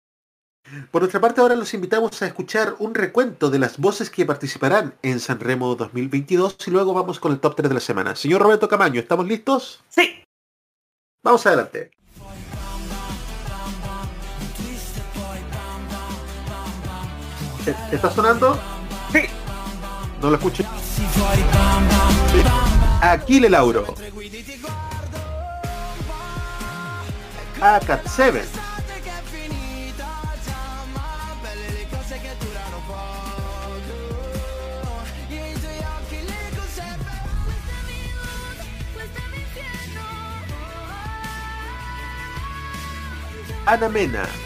[0.90, 4.94] Por nuestra parte ahora los invitamos a escuchar un recuento de las voces que participarán
[5.02, 8.16] en San Remo 2022 y luego vamos con el top 3 de la semana.
[8.16, 9.82] Señor Roberto Camaño, ¿estamos listos?
[9.88, 10.22] Sí.
[11.22, 11.90] Vamos adelante.
[17.66, 18.58] ¿E- ¿Está sonando?
[19.12, 19.20] Sí.
[20.20, 20.64] No lo escuché.
[23.00, 23.94] Aquile Lauro.
[27.60, 28.66] Acat 7.
[43.66, 44.45] Ana Mena.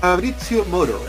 [0.00, 1.04] Fabrizio Moro.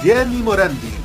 [0.00, 1.00] Gianni Morandi.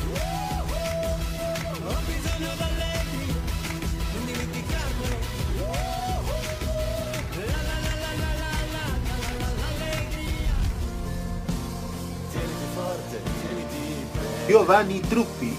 [14.46, 15.57] Giovanni Truppi.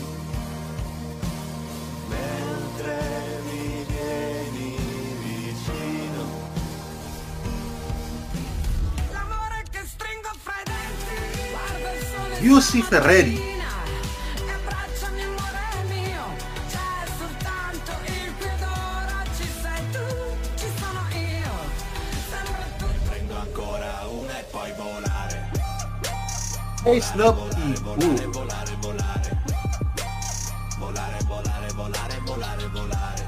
[32.25, 33.23] Volare, volare.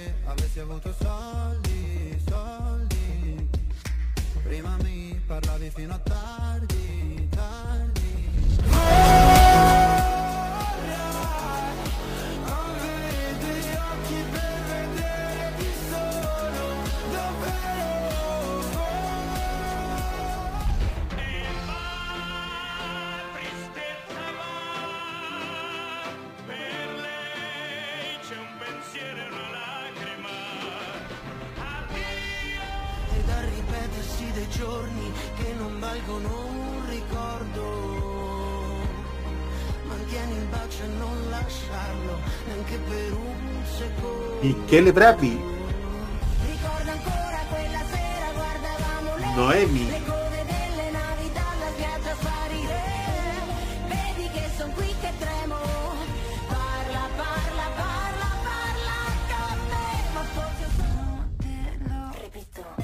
[61.86, 62.74] Lo ripeto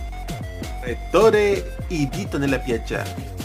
[0.81, 3.42] Rettore y Dito nella piaggia.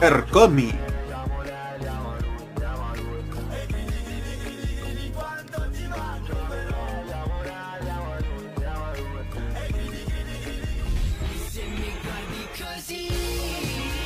[0.00, 0.72] Ercomi,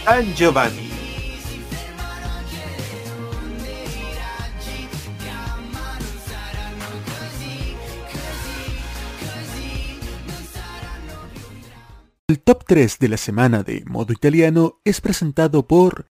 [0.04, 0.81] San Giovanni,
[12.62, 16.11] top 3 de la semana de modo italiano es presentado por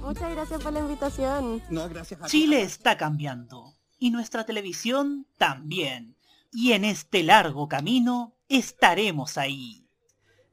[0.00, 1.62] Muchas gracias por la invitación.
[1.68, 6.16] No, gracias a Chile está cambiando y nuestra televisión también.
[6.52, 9.86] Y en este largo camino estaremos ahí.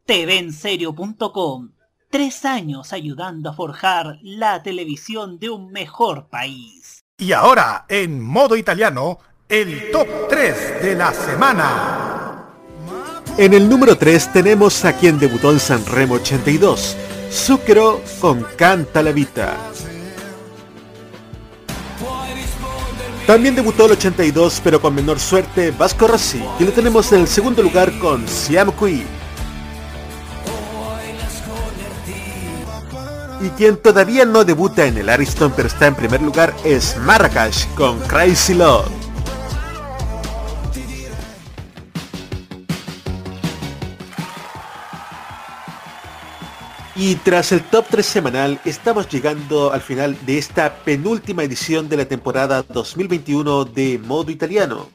[0.05, 1.71] TVenserio.com
[2.09, 7.03] Tres años ayudando a forjar la televisión de un mejor país.
[7.17, 9.19] Y ahora, en modo italiano,
[9.49, 12.53] el top 3 de la semana.
[13.37, 16.95] En el número 3 tenemos a quien debutó en Sanremo 82,
[17.31, 19.55] Zucchero con Canta la Vita.
[23.25, 27.27] También debutó el 82, pero con menor suerte, Vasco Rossi, y lo tenemos en el
[27.27, 29.05] segundo lugar con Siamo Qui.
[33.41, 37.67] Y quien todavía no debuta en el Ariston pero está en primer lugar es Marrakech
[37.75, 38.96] con Crazy Love.
[46.99, 51.97] Y tras el top 3 semanal, estamos llegando al final de esta penúltima edición de
[51.97, 54.87] la temporada 2021 de Modo Italiano.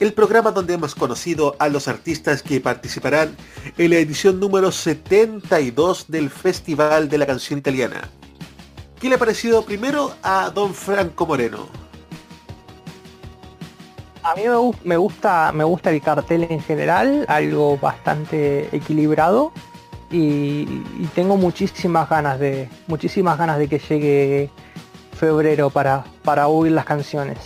[0.00, 3.36] El programa donde hemos conocido a los artistas que participarán
[3.76, 8.08] en la edición número 72 del Festival de la Canción Italiana.
[8.98, 11.68] ¿Qué le ha parecido primero a Don Franco Moreno?
[14.22, 19.52] A mí me, me gusta me gusta el cartel en general, algo bastante equilibrado
[20.12, 24.50] y, y tengo muchísimas ganas de muchísimas ganas de que llegue
[25.18, 27.38] febrero para para oír las canciones.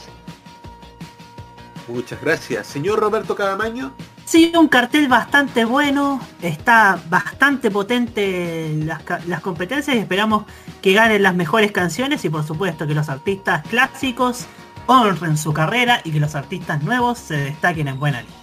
[1.88, 2.66] Muchas gracias.
[2.66, 3.93] Señor Roberto Cadamaño.
[4.24, 10.47] Sí, un cartel bastante bueno, está bastante potente las, las competencias y esperamos
[10.82, 14.47] que ganen las mejores canciones y por supuesto que los artistas clásicos
[14.86, 18.36] honren su carrera y que los artistas nuevos se destaquen en buena línea.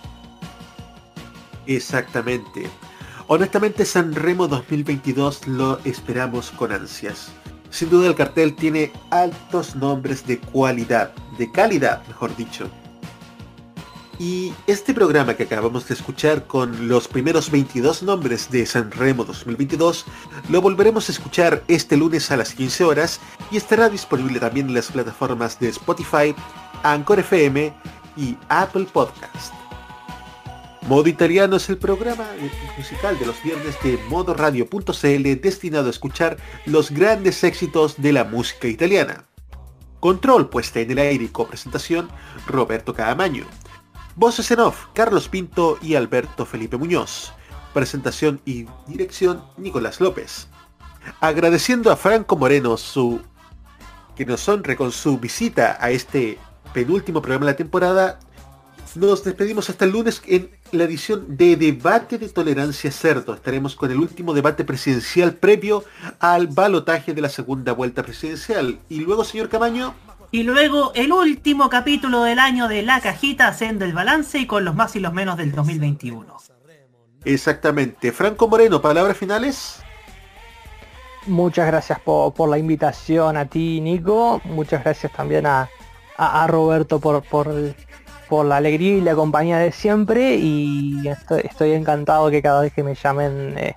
[1.66, 2.70] Exactamente.
[3.36, 7.32] Honestamente Sanremo 2022 lo esperamos con ansias.
[7.72, 12.70] Sin duda el cartel tiene altos nombres de cualidad, de calidad, mejor dicho.
[14.20, 20.06] Y este programa que acabamos de escuchar con los primeros 22 nombres de Sanremo 2022
[20.50, 23.20] lo volveremos a escuchar este lunes a las 15 horas
[23.50, 26.36] y estará disponible también en las plataformas de Spotify,
[26.84, 27.74] Anchor FM
[28.16, 29.63] y Apple Podcast.
[30.88, 32.28] Modo Italiano es el programa
[32.78, 36.36] musical de los viernes de modoradio.cl destinado a escuchar
[36.66, 39.24] los grandes éxitos de la música italiana.
[40.02, 42.10] Control puesta en el aire y copresentación
[42.48, 43.46] Roberto Caamaño.
[44.18, 47.32] Voces en off Carlos Pinto y Alberto Felipe Muñoz.
[47.74, 50.50] Presentación y dirección Nicolás López.
[51.22, 53.22] Agradeciendo a Franco Moreno su
[54.18, 56.38] que nos honre con su visita a este
[56.74, 58.20] penúltimo programa de la temporada.
[58.96, 63.34] Nos despedimos hasta el lunes en la edición de Debate de Tolerancia Cerdo.
[63.34, 65.84] Estaremos con el último debate presidencial previo
[66.20, 68.80] al balotaje de la segunda vuelta presidencial.
[68.90, 69.94] Y luego, señor Camaño,
[70.32, 74.66] Y luego el último capítulo del año de La Cajita haciendo el balance y con
[74.66, 76.38] los más y los menos del 2021.
[77.26, 78.12] exactamente.
[78.12, 79.80] Franco Moreno, palabras finales.
[81.28, 84.42] Muchas gracias por, por la invitación a ti, Nico.
[84.44, 85.70] Muchas gracias también a,
[86.18, 87.48] a- a Roberto por, por,
[88.34, 90.38] por la alegría y la compañía de siempre.
[90.38, 93.76] Y estoy, encantado que cada vez que me llamen eh,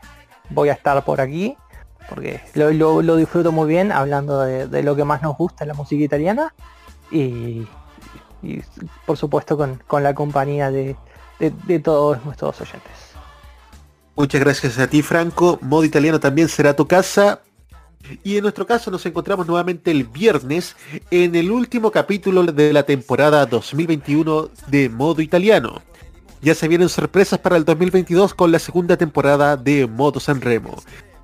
[0.49, 1.59] voy a estar por aquí.
[2.09, 6.55] Porque lo, disfruto muy bien hablando de, lo que más nos gusta, la música italiana.
[7.11, 7.67] Y,
[9.05, 10.97] por supuesto con, la compañía de
[11.85, 12.93] todos nuestros oyentes.
[14.15, 15.59] Muchas gracias a ti, Franco.
[15.61, 17.43] Modo Italiano también será tu casa.
[18.23, 20.77] Y en nuestro caso nos encontramos nuevamente el viernes
[21.11, 25.83] en el último capítulo de la temporada 2021 de Modo Italiano.
[26.41, 30.77] Ya se vienen sorpresas para el 2022 con la segunda temporada de Modo Sanremo.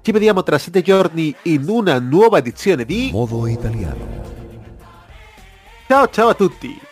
[0.03, 4.05] Ci vediamo tra sette giorni in una nuova edizione di Modo Italiano.
[5.87, 6.92] Ciao ciao a tutti!